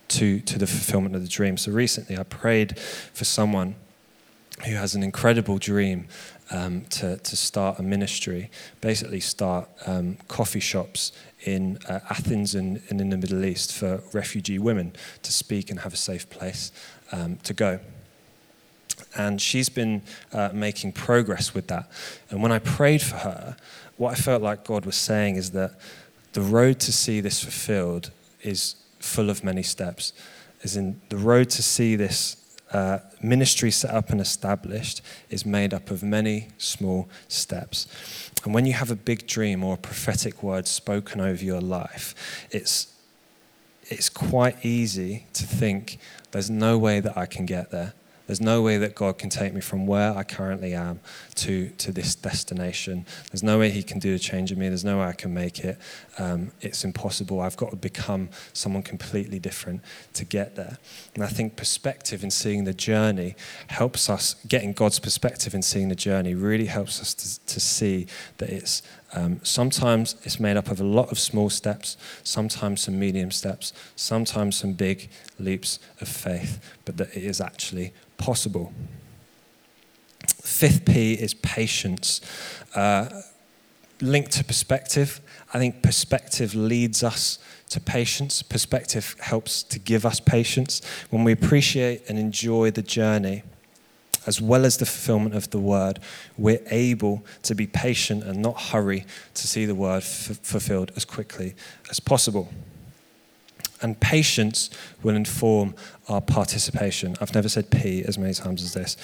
to, 0.09 0.39
to 0.39 0.57
the 0.57 0.69
fulfillment 0.69 1.17
of 1.17 1.23
the 1.23 1.29
dream. 1.29 1.57
So 1.57 1.73
recently 1.73 2.17
I 2.17 2.23
prayed 2.23 2.79
for 2.79 3.25
someone 3.25 3.75
who 4.65 4.75
has 4.75 4.95
an 4.95 5.03
incredible 5.03 5.59
dream 5.59 6.09
um, 6.51 6.85
to, 6.87 7.17
to 7.19 7.37
start 7.37 7.79
a 7.79 7.83
ministry, 7.83 8.51
basically 8.81 9.21
start 9.21 9.69
um, 9.87 10.17
coffee 10.29 10.61
shops 10.61 11.13
in 11.45 11.79
uh, 11.89 12.01
Athens 12.09 12.55
and, 12.55 12.81
and, 12.89 13.01
in 13.01 13.11
the 13.11 13.17
Middle 13.17 13.45
East 13.45 13.73
for 13.73 14.03
refugee 14.13 14.59
women 14.59 14.93
to 15.23 15.33
speak 15.33 15.71
and 15.71 15.81
have 15.81 15.93
a 15.93 15.97
safe 15.97 16.29
place 16.31 16.73
um, 17.13 17.37
to 17.43 17.53
go. 17.53 17.81
And 19.17 19.41
she's 19.41 19.69
been 19.69 20.03
uh, 20.33 20.51
making 20.53 20.93
progress 20.93 21.55
with 21.55 21.67
that. 21.69 21.91
And 22.31 22.43
when 22.43 22.53
I 22.53 22.59
prayed 22.59 23.03
for 23.03 23.17
her, 23.17 23.57
what 23.97 24.13
I 24.13 24.15
felt 24.15 24.43
like 24.43 24.65
God 24.65 24.87
was 24.87 24.97
saying 24.97 25.37
is 25.37 25.51
that 25.53 25.73
the 26.33 26.41
road 26.41 26.81
to 26.81 26.93
see 26.93 27.21
this 27.21 27.43
fulfilled 27.43 28.11
is 28.43 28.77
full 29.01 29.31
of 29.31 29.43
many 29.45 29.63
steps. 29.63 30.13
As 30.63 30.77
in, 30.77 31.01
the 31.09 31.17
road 31.17 31.51
to 31.51 31.63
see 31.63 31.97
this 31.97 32.37
uh, 32.73 32.99
ministry 33.23 33.71
set 33.71 33.91
up 33.93 34.11
and 34.11 34.21
established 34.21 35.01
is 35.31 35.47
made 35.47 35.73
up 35.73 35.91
of 35.91 36.03
many 36.03 36.49
small 36.59 37.09
steps. 37.29 37.87
And 38.45 38.53
when 38.55 38.67
you 38.67 38.73
have 38.73 38.91
a 38.91 38.97
big 38.97 39.27
dream 39.27 39.63
or 39.63 39.75
a 39.75 39.79
prophetic 39.79 40.43
word 40.43 40.67
spoken 40.67 41.21
over 41.21 41.45
your 41.45 41.61
life, 41.61 42.47
it's, 42.51 42.93
it's 43.85 44.09
quite 44.09 44.65
easy 44.65 45.27
to 45.35 45.45
think 45.45 45.99
there's 46.33 46.51
no 46.51 46.77
way 46.77 47.01
that 47.01 47.17
I 47.17 47.27
can 47.27 47.47
get 47.47 47.71
there. 47.71 47.95
There's 48.27 48.41
no 48.41 48.61
way 48.61 48.77
that 48.79 48.95
God 48.95 49.19
can 49.19 49.31
take 49.31 49.55
me 49.55 49.61
from 49.61 49.87
where 49.87 50.17
I 50.17 50.25
currently 50.25 50.75
am 50.75 51.01
to, 51.37 51.69
to 51.69 51.93
this 51.93 52.15
destination. 52.15 53.07
There's 53.31 53.43
no 53.43 53.59
way 53.59 53.71
He 53.71 53.83
can 53.83 53.99
do 53.99 54.15
a 54.15 54.19
change 54.19 54.51
in 54.51 54.59
me. 54.59 54.69
There's 54.69 54.85
no 54.85 54.99
way 54.99 55.05
I 55.05 55.13
can 55.13 55.33
make 55.33 55.61
it. 55.61 55.79
Um, 56.19 56.51
it's 56.61 56.85
impossible. 56.85 57.41
I've 57.41 57.57
got 57.57 57.71
to 57.71 57.77
become 57.77 58.29
someone 58.53 58.83
completely 58.83 59.39
different 59.39 59.83
to 60.15 60.25
get 60.25 60.57
there. 60.57 60.79
And 61.15 61.23
I 61.23 61.29
think 61.29 61.57
perspective 61.57 62.25
in 62.25 62.31
seeing 62.31 62.65
the 62.65 62.75
journey 62.75 63.37
helps 63.69 64.11
us, 64.11 64.35
getting 64.49 64.73
God's 64.73 64.99
perspective 64.99 65.55
in 65.55 65.63
seeing 65.63 65.89
the 65.89 65.95
journey 65.95 66.35
really 66.35 66.67
helps 66.67 67.01
us 67.01 67.15
to, 67.15 67.55
to 67.55 67.61
see 67.61 68.07
that 68.39 68.51
it's 68.51 68.83
um, 69.13 69.41
sometimes 69.43 70.17
it's 70.25 70.41
made 70.41 70.57
up 70.57 70.71
of 70.71 70.81
a 70.81 70.85
lot 70.85 71.11
of 71.13 71.19
small 71.19 71.49
steps, 71.49 71.97
sometimes 72.25 72.83
some 72.83 72.99
medium 72.99 73.31
steps, 73.31 73.73
sometimes 73.95 74.57
some 74.57 74.73
big 74.73 75.09
leaps 75.39 75.79
of 76.01 76.09
faith, 76.09 76.61
but 76.85 76.97
that 76.97 77.17
it 77.17 77.23
is 77.23 77.41
actually 77.41 77.93
possible. 78.19 78.73
Fifth 80.43 80.85
P 80.85 81.15
is 81.15 81.35
patience. 81.35 82.21
Uh, 82.75 83.09
linked 84.01 84.33
to 84.33 84.45
perspective, 84.45 85.21
I 85.55 85.59
think 85.59 85.83
perspective 85.83 86.55
leads 86.55 87.03
us 87.03 87.39
to 87.71 87.81
patience. 87.81 88.43
Perspective 88.43 89.17
helps 89.21 89.63
to 89.65 89.79
give 89.79 90.05
us 90.05 90.21
patience. 90.21 90.83
When 91.11 91.25
we 91.25 91.33
appreciate 91.33 92.09
and 92.09 92.19
enjoy 92.19 92.71
the 92.71 92.83
journey, 92.83 93.43
as 94.27 94.41
well 94.41 94.65
as 94.65 94.77
the 94.77 94.87
fulfillment 94.87 95.35
of 95.35 95.51
the 95.51 95.59
word, 95.59 96.01
we're 96.37 96.63
able 96.71 97.25
to 97.43 97.55
be 97.55 97.67
patient 97.67 98.25
and 98.25 98.43
not 98.43 98.61
hurry 98.61 99.05
to 99.35 99.47
see 99.47 99.65
the 99.65 99.75
word 99.75 100.03
f- 100.03 100.39
fulfilled 100.43 100.93
as 100.97 101.05
quickly 101.05 101.55
as 101.91 102.01
possible. 102.01 102.49
And 103.83 104.01
patience 104.01 104.71
will 105.03 105.15
inform 105.15 105.75
our 106.09 106.23
participation. 106.23 107.15
I've 107.21 107.35
never 107.35 107.49
said 107.49 107.71
P 107.71 108.03
as 108.03 108.17
many 108.17 108.33
times 108.33 108.63
as 108.63 108.73
this. 108.73 108.97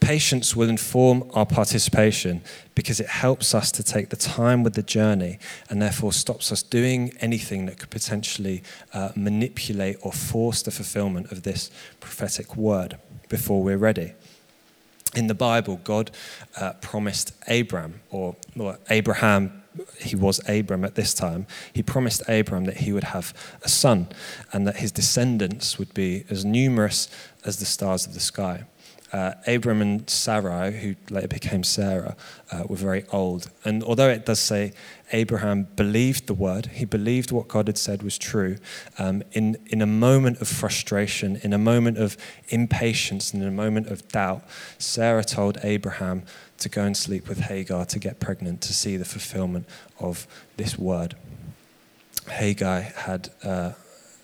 Patience 0.00 0.56
will 0.56 0.70
inform 0.70 1.30
our 1.34 1.44
participation 1.44 2.40
because 2.74 2.98
it 2.98 3.08
helps 3.08 3.54
us 3.54 3.70
to 3.72 3.82
take 3.82 4.08
the 4.08 4.16
time 4.16 4.62
with 4.62 4.74
the 4.74 4.82
journey 4.82 5.38
and 5.68 5.82
therefore 5.82 6.12
stops 6.14 6.50
us 6.50 6.62
doing 6.62 7.12
anything 7.20 7.66
that 7.66 7.78
could 7.78 7.90
potentially 7.90 8.62
uh, 8.94 9.10
manipulate 9.14 9.98
or 10.00 10.12
force 10.12 10.62
the 10.62 10.70
fulfillment 10.70 11.30
of 11.30 11.42
this 11.42 11.70
prophetic 12.00 12.56
word 12.56 12.96
before 13.28 13.62
we're 13.62 13.76
ready 13.76 14.12
in 15.16 15.26
the 15.26 15.34
Bible, 15.34 15.80
God 15.82 16.10
uh, 16.56 16.74
promised 16.74 17.32
Abram, 17.48 18.00
or 18.10 18.36
well, 18.54 18.78
Abraham, 18.90 19.62
he 19.98 20.14
was 20.14 20.40
Abram 20.48 20.84
at 20.84 20.94
this 20.94 21.14
time, 21.14 21.46
he 21.72 21.82
promised 21.82 22.22
Abram 22.28 22.64
that 22.66 22.76
he 22.78 22.92
would 22.92 23.04
have 23.04 23.34
a 23.62 23.68
son 23.68 24.08
and 24.52 24.66
that 24.66 24.76
his 24.76 24.92
descendants 24.92 25.78
would 25.78 25.92
be 25.94 26.24
as 26.30 26.44
numerous 26.44 27.08
as 27.44 27.58
the 27.58 27.64
stars 27.64 28.06
of 28.06 28.14
the 28.14 28.20
sky 28.20 28.64
uh, 29.12 29.34
Abram 29.46 29.80
and 29.80 30.08
Sarai, 30.10 30.72
who 30.72 30.96
later 31.10 31.28
became 31.28 31.62
Sarah, 31.62 32.16
uh, 32.50 32.64
were 32.68 32.76
very 32.76 33.04
old. 33.12 33.50
And 33.64 33.82
although 33.82 34.08
it 34.08 34.26
does 34.26 34.40
say 34.40 34.72
Abraham 35.12 35.68
believed 35.76 36.26
the 36.26 36.34
word, 36.34 36.66
he 36.66 36.84
believed 36.84 37.30
what 37.30 37.48
God 37.48 37.68
had 37.68 37.78
said 37.78 38.02
was 38.02 38.18
true, 38.18 38.56
um, 38.98 39.22
in, 39.32 39.56
in 39.66 39.80
a 39.80 39.86
moment 39.86 40.40
of 40.40 40.48
frustration, 40.48 41.40
in 41.42 41.52
a 41.52 41.58
moment 41.58 41.98
of 41.98 42.16
impatience, 42.48 43.32
and 43.32 43.42
in 43.42 43.48
a 43.48 43.52
moment 43.52 43.86
of 43.88 44.06
doubt, 44.08 44.42
Sarah 44.78 45.24
told 45.24 45.58
Abraham 45.62 46.24
to 46.58 46.68
go 46.68 46.82
and 46.82 46.96
sleep 46.96 47.28
with 47.28 47.40
Hagar 47.40 47.84
to 47.86 47.98
get 47.98 48.18
pregnant, 48.18 48.60
to 48.62 48.74
see 48.74 48.96
the 48.96 49.04
fulfillment 49.04 49.66
of 50.00 50.26
this 50.56 50.78
word. 50.78 51.14
Hagar 52.28 52.80
had 52.80 53.30
uh, 53.44 53.72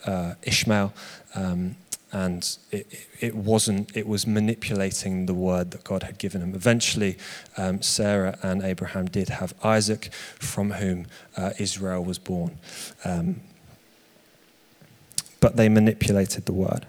uh 0.05 0.35
Ishmael. 0.43 0.93
Um, 1.37 1.77
and 2.13 2.59
it, 2.71 2.87
it 3.21 3.35
wasn't 3.35 3.97
it 3.97 4.07
was 4.07 4.27
manipulating 4.27 5.27
the 5.27 5.35
word 5.35 5.71
that 5.71 5.83
god 5.83 6.03
had 6.03 6.19
given 6.19 6.43
him. 6.43 6.55
Eventually 6.55 7.17
um, 7.57 7.81
sarah 7.83 8.39
and 8.43 8.63
abraham 8.63 9.07
did 9.07 9.29
have 9.29 9.55
isaac 9.65 10.13
from 10.39 10.73
whom 10.73 11.07
uh, 11.37 11.51
israel 11.59 12.05
was 12.05 12.19
born. 12.19 12.59
Um, 13.05 13.41
but 15.41 15.57
they 15.57 15.69
manipulated 15.69 16.47
the 16.47 16.53
word. 16.53 16.87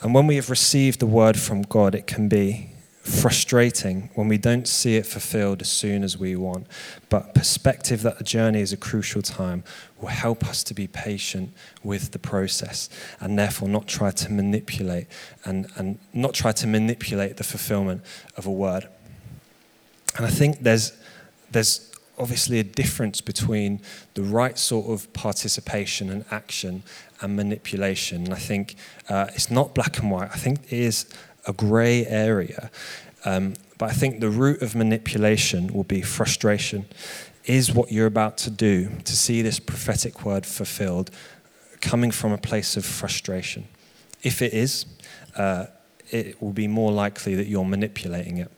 And 0.00 0.14
when 0.14 0.28
we 0.28 0.36
have 0.36 0.50
received 0.50 1.00
the 1.00 1.06
word 1.06 1.38
from 1.38 1.62
god 1.62 1.94
it 1.94 2.06
can 2.06 2.28
be 2.28 2.70
frustrating 3.08 4.10
when 4.14 4.28
we 4.28 4.38
don't 4.38 4.68
see 4.68 4.96
it 4.96 5.06
fulfilled 5.06 5.62
as 5.62 5.68
soon 5.68 6.04
as 6.04 6.18
we 6.18 6.36
want. 6.36 6.66
But 7.08 7.34
perspective 7.34 8.02
that 8.02 8.18
the 8.18 8.24
journey 8.24 8.60
is 8.60 8.72
a 8.72 8.76
crucial 8.76 9.22
time 9.22 9.64
will 10.00 10.08
help 10.08 10.44
us 10.46 10.62
to 10.64 10.74
be 10.74 10.86
patient 10.86 11.52
with 11.82 12.12
the 12.12 12.18
process 12.18 12.88
and 13.20 13.38
therefore 13.38 13.68
not 13.68 13.86
try 13.86 14.10
to 14.10 14.32
manipulate 14.32 15.06
and, 15.44 15.66
and 15.76 15.98
not 16.12 16.34
try 16.34 16.52
to 16.52 16.66
manipulate 16.66 17.36
the 17.36 17.44
fulfillment 17.44 18.02
of 18.36 18.46
a 18.46 18.52
word. 18.52 18.86
And 20.16 20.26
I 20.26 20.30
think 20.30 20.60
there's 20.60 20.92
there's 21.50 21.88
obviously 22.18 22.58
a 22.58 22.64
difference 22.64 23.20
between 23.20 23.80
the 24.14 24.22
right 24.22 24.58
sort 24.58 24.88
of 24.88 25.10
participation 25.12 26.10
and 26.10 26.24
action 26.30 26.82
and 27.20 27.36
manipulation. 27.36 28.24
And 28.24 28.34
I 28.34 28.38
think 28.38 28.74
uh, 29.08 29.26
it's 29.34 29.50
not 29.50 29.74
black 29.74 29.98
and 29.98 30.10
white. 30.10 30.30
I 30.32 30.36
think 30.36 30.64
it 30.64 30.72
is 30.72 31.06
a 31.48 31.52
grey 31.52 32.06
area. 32.06 32.70
Um, 33.24 33.54
but 33.78 33.90
I 33.90 33.92
think 33.92 34.20
the 34.20 34.30
root 34.30 34.62
of 34.62 34.74
manipulation 34.74 35.72
will 35.72 35.84
be 35.84 36.02
frustration. 36.02 36.86
Is 37.44 37.72
what 37.72 37.90
you're 37.90 38.06
about 38.06 38.36
to 38.38 38.50
do 38.50 38.90
to 39.04 39.16
see 39.16 39.42
this 39.42 39.58
prophetic 39.58 40.24
word 40.24 40.44
fulfilled 40.44 41.10
coming 41.80 42.10
from 42.10 42.32
a 42.32 42.38
place 42.38 42.76
of 42.76 42.84
frustration? 42.84 43.66
If 44.22 44.42
it 44.42 44.52
is, 44.52 44.84
uh, 45.36 45.66
it 46.10 46.40
will 46.42 46.52
be 46.52 46.68
more 46.68 46.92
likely 46.92 47.34
that 47.36 47.46
you're 47.46 47.64
manipulating 47.64 48.38
it. 48.38 48.50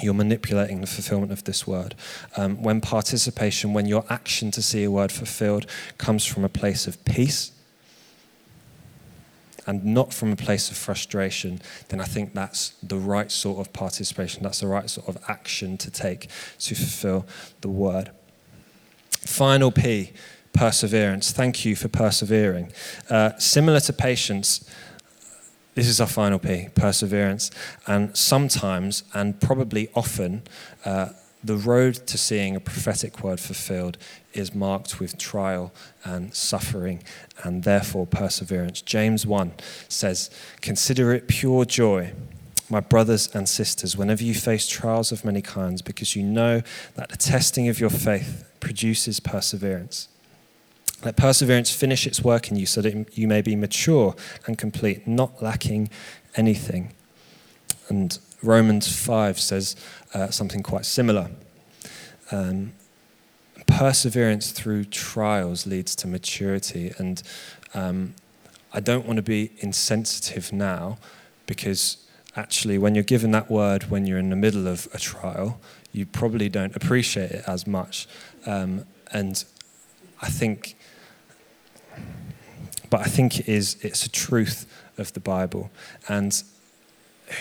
You're 0.00 0.14
manipulating 0.14 0.80
the 0.80 0.88
fulfillment 0.88 1.30
of 1.30 1.44
this 1.44 1.66
word. 1.66 1.94
Um, 2.36 2.62
when 2.62 2.80
participation, 2.80 3.74
when 3.74 3.86
your 3.86 4.04
action 4.10 4.50
to 4.52 4.62
see 4.62 4.82
a 4.82 4.90
word 4.90 5.12
fulfilled 5.12 5.66
comes 5.98 6.24
from 6.24 6.44
a 6.44 6.48
place 6.48 6.88
of 6.88 7.04
peace, 7.04 7.52
and 9.66 9.84
not 9.84 10.12
from 10.12 10.32
a 10.32 10.36
place 10.36 10.70
of 10.70 10.76
frustration, 10.76 11.60
then 11.88 12.00
I 12.00 12.04
think 12.04 12.34
that's 12.34 12.70
the 12.82 12.96
right 12.96 13.30
sort 13.30 13.58
of 13.58 13.72
participation. 13.72 14.42
That's 14.42 14.60
the 14.60 14.66
right 14.68 14.88
sort 14.88 15.08
of 15.08 15.18
action 15.28 15.76
to 15.78 15.90
take 15.90 16.28
to 16.60 16.74
fulfill 16.74 17.26
the 17.60 17.68
word. 17.68 18.10
Final 19.26 19.70
P, 19.70 20.12
perseverance. 20.52 21.32
Thank 21.32 21.64
you 21.64 21.76
for 21.76 21.88
persevering. 21.88 22.72
Uh, 23.10 23.32
similar 23.38 23.80
to 23.80 23.92
patience, 23.92 24.68
this 25.74 25.88
is 25.88 26.00
our 26.00 26.06
final 26.06 26.38
P 26.38 26.68
perseverance. 26.74 27.50
And 27.86 28.16
sometimes, 28.16 29.02
and 29.12 29.40
probably 29.40 29.88
often, 29.94 30.42
uh, 30.84 31.08
the 31.44 31.56
road 31.56 31.94
to 32.06 32.16
seeing 32.16 32.56
a 32.56 32.60
prophetic 32.60 33.22
word 33.22 33.38
fulfilled 33.38 33.98
is 34.32 34.54
marked 34.54 34.98
with 34.98 35.18
trial 35.18 35.72
and 36.02 36.34
suffering 36.34 37.02
and 37.42 37.64
therefore 37.64 38.06
perseverance. 38.06 38.80
James 38.80 39.26
1 39.26 39.52
says, 39.88 40.30
Consider 40.62 41.12
it 41.12 41.28
pure 41.28 41.64
joy, 41.66 42.12
my 42.70 42.80
brothers 42.80 43.28
and 43.34 43.48
sisters, 43.48 43.96
whenever 43.96 44.24
you 44.24 44.34
face 44.34 44.66
trials 44.66 45.12
of 45.12 45.24
many 45.24 45.42
kinds, 45.42 45.82
because 45.82 46.16
you 46.16 46.22
know 46.22 46.62
that 46.94 47.10
the 47.10 47.16
testing 47.16 47.68
of 47.68 47.78
your 47.78 47.90
faith 47.90 48.50
produces 48.60 49.20
perseverance. 49.20 50.08
Let 51.04 51.16
perseverance 51.16 51.70
finish 51.70 52.06
its 52.06 52.22
work 52.24 52.50
in 52.50 52.56
you 52.56 52.64
so 52.64 52.80
that 52.80 53.16
you 53.16 53.28
may 53.28 53.42
be 53.42 53.54
mature 53.54 54.16
and 54.46 54.56
complete, 54.56 55.06
not 55.06 55.42
lacking 55.42 55.90
anything. 56.36 56.94
And 57.90 58.18
Romans 58.44 58.94
5 58.94 59.40
says 59.40 59.76
uh, 60.12 60.30
something 60.30 60.62
quite 60.62 60.86
similar. 60.86 61.30
Um, 62.30 62.72
perseverance 63.66 64.50
through 64.50 64.84
trials 64.84 65.66
leads 65.66 65.96
to 65.96 66.06
maturity. 66.06 66.92
And 66.98 67.22
um, 67.74 68.14
I 68.72 68.80
don't 68.80 69.06
want 69.06 69.16
to 69.16 69.22
be 69.22 69.52
insensitive 69.58 70.52
now 70.52 70.98
because 71.46 71.98
actually, 72.36 72.78
when 72.78 72.94
you're 72.94 73.04
given 73.04 73.30
that 73.32 73.50
word 73.50 73.90
when 73.90 74.06
you're 74.06 74.18
in 74.18 74.30
the 74.30 74.36
middle 74.36 74.66
of 74.66 74.88
a 74.92 74.98
trial, 74.98 75.60
you 75.92 76.06
probably 76.06 76.48
don't 76.48 76.74
appreciate 76.74 77.30
it 77.30 77.44
as 77.46 77.66
much. 77.66 78.06
Um, 78.46 78.84
and 79.12 79.44
I 80.20 80.28
think 80.28 80.76
but 82.90 83.00
I 83.00 83.04
think 83.04 83.40
it 83.40 83.48
is 83.48 83.76
it's 83.82 84.06
a 84.06 84.08
truth 84.08 84.66
of 84.98 85.12
the 85.14 85.20
Bible, 85.20 85.70
and 86.08 86.42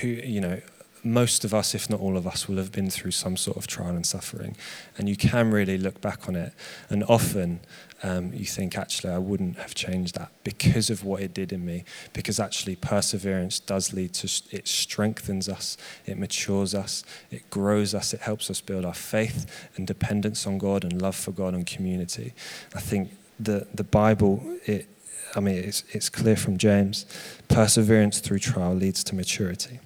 who 0.01 0.07
you 0.07 0.41
know 0.41 0.61
most 1.03 1.43
of 1.43 1.53
us, 1.53 1.75
if 1.75 1.89
not 1.89 1.99
all 1.99 2.17
of 2.17 2.25
us, 2.25 2.47
will 2.47 2.57
have 2.57 2.71
been 2.71 2.89
through 2.89 3.11
some 3.11 3.35
sort 3.37 3.57
of 3.57 3.67
trial 3.67 3.95
and 3.95 4.05
suffering, 4.05 4.55
and 4.97 5.09
you 5.09 5.15
can 5.15 5.51
really 5.51 5.77
look 5.77 6.01
back 6.01 6.27
on 6.27 6.35
it, 6.35 6.53
and 6.89 7.03
often 7.05 7.59
um, 8.03 8.33
you 8.33 8.45
think, 8.45 8.77
actually, 8.77 9.13
I 9.13 9.17
wouldn't 9.17 9.57
have 9.57 9.73
changed 9.73 10.15
that 10.15 10.29
because 10.43 10.89
of 10.89 11.05
what 11.05 11.21
it 11.21 11.33
did 11.33 11.53
in 11.53 11.65
me. 11.65 11.85
Because 12.11 12.37
actually, 12.37 12.75
perseverance 12.75 13.59
does 13.59 13.93
lead 13.93 14.13
to 14.15 14.27
it 14.51 14.67
strengthens 14.67 15.47
us, 15.47 15.77
it 16.05 16.17
matures 16.17 16.75
us, 16.75 17.05
it 17.31 17.49
grows 17.49 17.95
us, 17.95 18.13
it 18.13 18.19
helps 18.19 18.49
us 18.49 18.59
build 18.59 18.83
our 18.83 18.93
faith 18.93 19.69
and 19.77 19.87
dependence 19.87 20.45
on 20.45 20.57
God 20.57 20.83
and 20.83 21.01
love 21.01 21.15
for 21.15 21.31
God 21.31 21.53
and 21.53 21.65
community. 21.65 22.33
I 22.75 22.81
think 22.81 23.11
the 23.39 23.67
the 23.73 23.85
Bible 23.85 24.43
it 24.65 24.87
I 25.35 25.39
mean, 25.39 25.55
it's, 25.55 25.83
it's 25.91 26.09
clear 26.09 26.35
from 26.35 26.57
James 26.57 27.05
perseverance 27.47 28.19
through 28.19 28.39
trial 28.39 28.75
leads 28.75 29.03
to 29.05 29.15
maturity. 29.15 29.79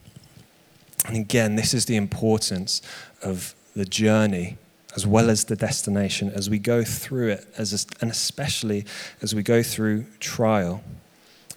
And 1.07 1.17
again, 1.17 1.55
this 1.55 1.73
is 1.73 1.85
the 1.85 1.95
importance 1.95 2.81
of 3.23 3.55
the 3.75 3.85
journey 3.85 4.57
as 4.95 5.05
well 5.05 5.29
as 5.29 5.45
the 5.45 5.55
destination 5.55 6.29
as 6.29 6.49
we 6.49 6.57
go 6.57 6.83
through 6.83 7.29
it, 7.29 7.47
as 7.57 7.85
and 8.01 8.09
especially 8.09 8.83
as 9.21 9.35
we 9.35 9.43
go 9.43 9.61
through 9.61 10.05
trial 10.19 10.83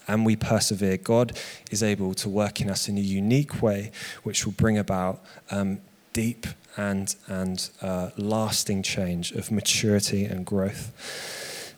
and 0.06 0.26
we 0.26 0.36
persevere. 0.36 0.98
God 0.98 1.38
is 1.70 1.82
able 1.82 2.12
to 2.14 2.28
work 2.28 2.60
in 2.60 2.68
us 2.68 2.88
in 2.88 2.98
a 2.98 3.00
unique 3.00 3.62
way, 3.62 3.92
which 4.24 4.44
will 4.44 4.52
bring 4.52 4.76
about 4.76 5.24
um, 5.50 5.80
deep 6.12 6.46
and, 6.76 7.14
and 7.28 7.70
uh, 7.80 8.10
lasting 8.18 8.82
change 8.82 9.32
of 9.32 9.50
maturity 9.50 10.24
and 10.24 10.44
growth. 10.44 10.92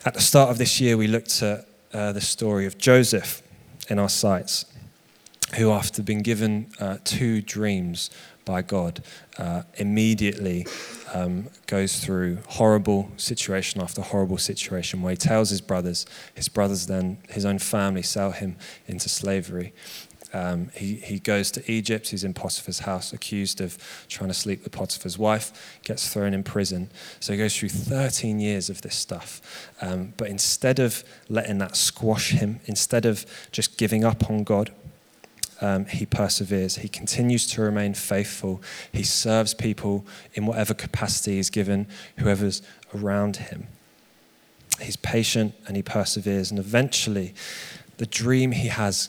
At 0.04 0.14
the 0.14 0.20
start 0.20 0.50
of 0.50 0.58
this 0.58 0.80
year, 0.80 0.96
we 0.96 1.06
looked 1.06 1.42
at 1.42 1.66
uh, 1.92 2.12
the 2.12 2.20
story 2.20 2.66
of 2.66 2.76
Joseph 2.76 3.42
in 3.88 3.98
our 3.98 4.08
sights, 4.08 4.64
who, 5.56 5.70
after 5.70 6.02
being 6.02 6.22
given 6.22 6.68
uh, 6.80 6.98
two 7.04 7.42
dreams 7.42 8.10
by 8.44 8.62
God, 8.62 9.02
uh, 9.38 9.62
immediately 9.74 10.66
um, 11.12 11.48
goes 11.66 12.00
through 12.04 12.38
horrible 12.48 13.10
situation 13.16 13.80
after 13.80 14.02
horrible 14.02 14.38
situation 14.38 15.02
where 15.02 15.10
he 15.12 15.16
tells 15.16 15.50
his 15.50 15.60
brothers, 15.60 16.06
his 16.34 16.48
brothers 16.48 16.86
then, 16.86 17.18
his 17.28 17.44
own 17.44 17.58
family, 17.58 18.02
sell 18.02 18.32
him 18.32 18.56
into 18.86 19.08
slavery. 19.08 19.72
Um, 20.34 20.70
he, 20.74 20.94
he 20.94 21.18
goes 21.18 21.50
to 21.52 21.70
Egypt. 21.70 22.08
He's 22.08 22.24
in 22.24 22.32
Potiphar's 22.32 22.80
house, 22.80 23.12
accused 23.12 23.60
of 23.60 23.76
trying 24.08 24.28
to 24.28 24.34
sleep 24.34 24.64
with 24.64 24.72
Potiphar's 24.72 25.18
wife, 25.18 25.78
gets 25.84 26.08
thrown 26.08 26.32
in 26.32 26.42
prison. 26.42 26.90
So 27.20 27.34
he 27.34 27.38
goes 27.38 27.56
through 27.56 27.68
13 27.68 28.40
years 28.40 28.70
of 28.70 28.80
this 28.80 28.94
stuff. 28.94 29.70
Um, 29.82 30.14
but 30.16 30.28
instead 30.28 30.78
of 30.78 31.04
letting 31.28 31.58
that 31.58 31.76
squash 31.76 32.30
him, 32.30 32.60
instead 32.64 33.04
of 33.04 33.26
just 33.52 33.76
giving 33.76 34.04
up 34.04 34.30
on 34.30 34.44
God, 34.44 34.72
um, 35.62 35.86
he 35.86 36.04
perseveres. 36.04 36.76
He 36.76 36.88
continues 36.88 37.46
to 37.48 37.62
remain 37.62 37.94
faithful. 37.94 38.60
He 38.92 39.04
serves 39.04 39.54
people 39.54 40.04
in 40.34 40.44
whatever 40.44 40.74
capacity 40.74 41.36
he's 41.36 41.50
given, 41.50 41.86
whoever's 42.18 42.62
around 42.94 43.36
him. 43.36 43.68
He's 44.80 44.96
patient 44.96 45.54
and 45.66 45.76
he 45.76 45.82
perseveres. 45.82 46.50
And 46.50 46.58
eventually, 46.58 47.34
the 47.98 48.06
dream 48.06 48.52
he 48.52 48.68
has 48.68 49.08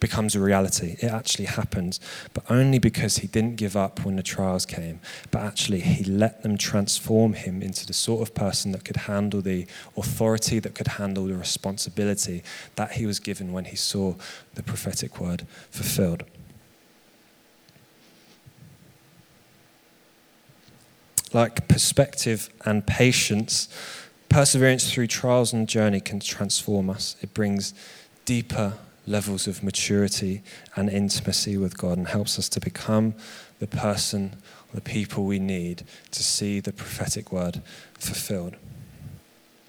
becomes 0.00 0.34
a 0.34 0.40
reality. 0.40 0.96
It 1.00 1.10
actually 1.10 1.46
happens, 1.46 2.00
but 2.34 2.44
only 2.50 2.78
because 2.78 3.18
he 3.18 3.26
didn't 3.26 3.56
give 3.56 3.76
up 3.76 4.04
when 4.04 4.16
the 4.16 4.22
trials 4.22 4.64
came, 4.64 5.00
but 5.30 5.42
actually 5.42 5.80
he 5.80 6.04
let 6.04 6.42
them 6.42 6.56
transform 6.56 7.32
him 7.32 7.62
into 7.62 7.86
the 7.86 7.92
sort 7.92 8.22
of 8.22 8.34
person 8.34 8.72
that 8.72 8.84
could 8.84 8.96
handle 8.96 9.40
the 9.40 9.66
authority, 9.96 10.58
that 10.60 10.74
could 10.74 10.86
handle 10.88 11.26
the 11.26 11.34
responsibility 11.34 12.42
that 12.76 12.92
he 12.92 13.06
was 13.06 13.18
given 13.18 13.52
when 13.52 13.66
he 13.66 13.76
saw 13.76 14.14
the 14.54 14.62
prophetic 14.62 15.20
word 15.20 15.46
fulfilled. 15.70 16.24
Like 21.32 21.68
perspective 21.68 22.48
and 22.64 22.86
patience, 22.86 23.68
perseverance 24.30 24.90
through 24.90 25.08
trials 25.08 25.52
and 25.52 25.68
journey 25.68 26.00
can 26.00 26.20
transform 26.20 26.88
us. 26.88 27.16
It 27.20 27.34
brings 27.34 27.74
deeper 28.24 28.74
levels 29.08 29.46
of 29.46 29.62
maturity 29.62 30.42
and 30.76 30.88
intimacy 30.88 31.56
with 31.56 31.78
God 31.78 31.98
and 31.98 32.08
helps 32.08 32.38
us 32.38 32.48
to 32.50 32.60
become 32.60 33.14
the 33.58 33.66
person, 33.66 34.36
the 34.74 34.80
people 34.80 35.24
we 35.24 35.38
need 35.38 35.84
to 36.10 36.22
see 36.22 36.60
the 36.60 36.72
prophetic 36.72 37.32
word 37.32 37.62
fulfilled. 37.98 38.56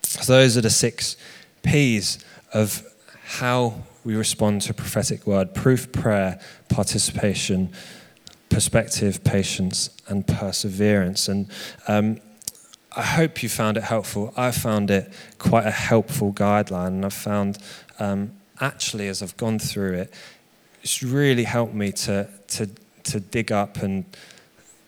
So, 0.03 0.33
those 0.33 0.57
are 0.57 0.61
the 0.61 0.69
six 0.69 1.15
P's 1.63 2.23
of 2.53 2.83
how 3.23 3.83
we 4.03 4.15
respond 4.15 4.61
to 4.63 4.73
prophetic 4.73 5.27
word 5.27 5.53
proof, 5.53 5.91
prayer, 5.91 6.39
participation, 6.67 7.71
perspective, 8.49 9.23
patience, 9.23 9.89
and 10.07 10.25
perseverance. 10.25 11.27
And 11.27 11.47
um, 11.87 12.19
I 12.95 13.03
hope 13.03 13.43
you 13.43 13.49
found 13.49 13.77
it 13.77 13.83
helpful. 13.83 14.33
I 14.35 14.51
found 14.51 14.89
it 14.89 15.11
quite 15.37 15.65
a 15.65 15.71
helpful 15.71 16.33
guideline, 16.33 16.87
and 16.87 17.05
I've 17.05 17.13
found 17.13 17.59
um, 17.99 18.31
actually, 18.61 19.07
as 19.07 19.21
I've 19.21 19.37
gone 19.37 19.59
through 19.59 19.93
it, 19.93 20.13
it's 20.81 21.03
really 21.03 21.43
helped 21.43 21.73
me 21.73 21.91
to, 21.91 22.27
to, 22.47 22.69
to 23.03 23.19
dig 23.19 23.51
up 23.51 23.77
and 23.77 24.05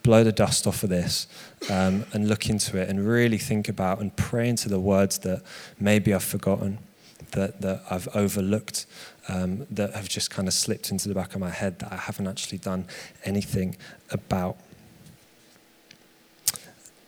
blow 0.03 0.23
the 0.23 0.31
dust 0.31 0.65
off 0.65 0.83
of 0.83 0.89
this 0.89 1.27
um, 1.69 2.05
and 2.13 2.27
look 2.27 2.49
into 2.49 2.77
it 2.77 2.89
and 2.89 3.07
really 3.07 3.37
think 3.37 3.69
about 3.69 3.99
and 3.99 4.15
pray 4.15 4.49
into 4.49 4.69
the 4.69 4.79
words 4.79 5.19
that 5.19 5.43
maybe 5.79 6.13
I've 6.13 6.23
forgotten, 6.23 6.79
that, 7.31 7.61
that 7.61 7.83
I've 7.89 8.07
overlooked, 8.15 8.85
um, 9.27 9.67
that 9.69 9.93
have 9.93 10.09
just 10.09 10.31
kind 10.31 10.47
of 10.47 10.53
slipped 10.53 10.91
into 10.91 11.07
the 11.07 11.13
back 11.13 11.35
of 11.35 11.41
my 11.41 11.49
head 11.49 11.79
that 11.79 11.91
I 11.91 11.97
haven't 11.97 12.27
actually 12.27 12.57
done 12.57 12.85
anything 13.25 13.77
about. 14.09 14.57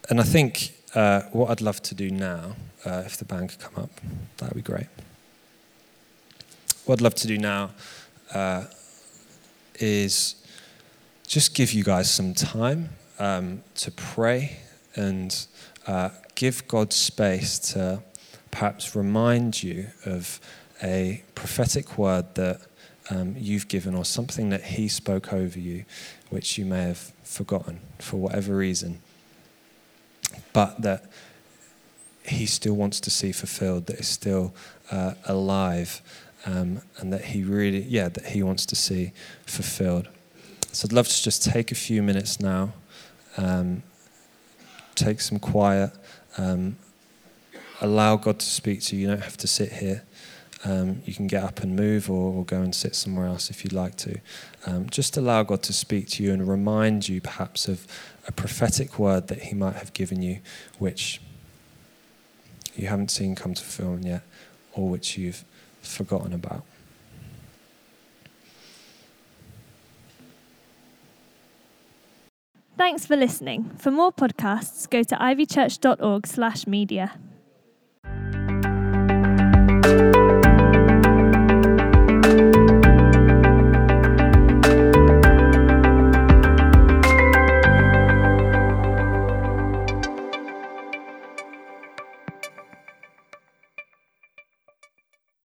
And 0.10 0.19
I 0.19 0.23
think 0.23 0.73
uh, 0.93 1.21
what 1.32 1.49
I'd 1.49 1.62
love 1.62 1.82
to 1.84 1.95
do 1.95 2.12
now, 2.12 2.56
uh, 2.86 3.04
if 3.06 3.17
the 3.17 3.26
band 3.26 3.49
could 3.49 3.60
come 3.60 3.84
up, 3.84 3.89
that 4.38 4.54
would 4.54 4.63
be 4.63 4.71
great 4.71 4.88
what 6.86 7.00
I'd 7.00 7.02
love 7.02 7.15
to 7.15 7.28
do 7.28 7.38
now 7.38 7.72
uh, 8.34 8.65
is 9.76 10.36
just 11.26 11.56
give 11.56 11.72
you 11.72 11.84
guys 11.84 12.12
some 12.12 12.34
time 12.34 12.89
um, 13.19 13.63
to 13.76 13.91
pray 13.91 14.58
and 14.96 15.48
uh, 15.88 16.10
give 16.36 16.67
God 16.67 16.91
space 16.91 17.58
to 17.74 18.04
perhaps 18.52 18.96
remind 18.96 19.63
you 19.63 19.88
of 20.06 20.39
a 20.84 21.24
prophetic 21.36 21.98
word 21.98 22.36
that 22.36 22.60
um, 23.10 23.36
you've 23.38 23.67
given 23.67 23.96
or 23.96 24.04
something 24.04 24.50
that 24.50 24.63
He 24.63 24.88
spoke 24.89 25.32
over 25.32 25.60
you, 25.60 25.86
which 26.30 26.58
you 26.58 26.65
may 26.65 26.84
have 26.84 27.12
forgotten 27.24 27.80
for 28.00 28.17
whatever 28.17 28.58
reason, 28.58 29.00
but 30.52 30.82
that 30.82 31.10
He 32.26 32.46
still 32.46 32.74
wants 32.74 33.00
to 33.02 33.10
see 33.10 33.32
fulfilled, 33.32 33.86
that 33.88 34.00
is 34.00 34.08
still 34.08 34.54
uh, 34.91 35.13
alive 35.26 36.02
um, 36.46 36.82
and 36.98 37.14
that 37.14 37.26
he 37.26 37.44
really, 37.44 37.82
yeah, 37.84 38.10
that 38.10 38.28
he 38.28 38.44
wants 38.44 38.66
to 38.68 38.76
see 38.76 39.12
fulfilled. 39.46 40.10
So 40.72 40.86
I'd 40.86 40.94
love 40.94 41.08
to 41.08 41.24
just 41.24 41.44
take 41.44 41.72
a 41.72 41.76
few 41.76 42.02
minutes 42.02 42.40
now, 42.40 42.74
um, 43.38 43.84
take 44.96 45.22
some 45.22 45.40
quiet, 45.40 45.92
um, 46.38 46.78
allow 47.82 48.16
God 48.16 48.40
to 48.40 48.46
speak 48.46 48.82
to 48.84 48.96
you. 48.96 49.04
You 49.04 49.08
don't 49.10 49.24
have 49.24 49.38
to 49.38 49.48
sit 49.48 49.74
here. 49.74 50.04
um, 50.66 51.02
you 51.06 51.14
can 51.14 51.28
get 51.28 51.44
up 51.44 51.62
and 51.62 51.76
move 51.76 52.10
or, 52.10 52.34
or, 52.34 52.46
go 52.46 52.62
and 52.62 52.74
sit 52.74 52.96
somewhere 52.96 53.26
else 53.26 53.50
if 53.50 53.64
you'd 53.64 53.74
like 53.74 53.96
to. 53.98 54.20
Um, 54.66 54.90
just 54.90 55.18
allow 55.18 55.44
God 55.44 55.62
to 55.64 55.74
speak 55.74 56.08
to 56.12 56.24
you 56.24 56.32
and 56.32 56.48
remind 56.48 57.10
you 57.10 57.20
perhaps 57.20 57.68
of 57.68 57.86
a 58.28 58.32
prophetic 58.32 58.98
word 58.98 59.28
that 59.28 59.44
He 59.44 59.56
might 59.56 59.76
have 59.76 59.94
given 59.94 60.22
you, 60.22 60.40
which 60.80 61.22
you 62.76 62.88
haven't 62.88 63.12
seen 63.12 63.36
come 63.36 63.54
to 63.54 63.62
fulfillment 63.62 64.06
yet, 64.06 64.24
or 64.74 64.90
which 64.90 65.18
you've 65.18 65.44
forgotten 65.84 66.34
about. 66.34 66.63
Thanks 72.78 73.06
for 73.06 73.15
listening. 73.15 73.72
For 73.78 73.91
more 73.91 74.12
podcasts, 74.12 74.89
go 74.89 75.04
to 75.04 75.15
ivychurch.org/media. 75.15 77.12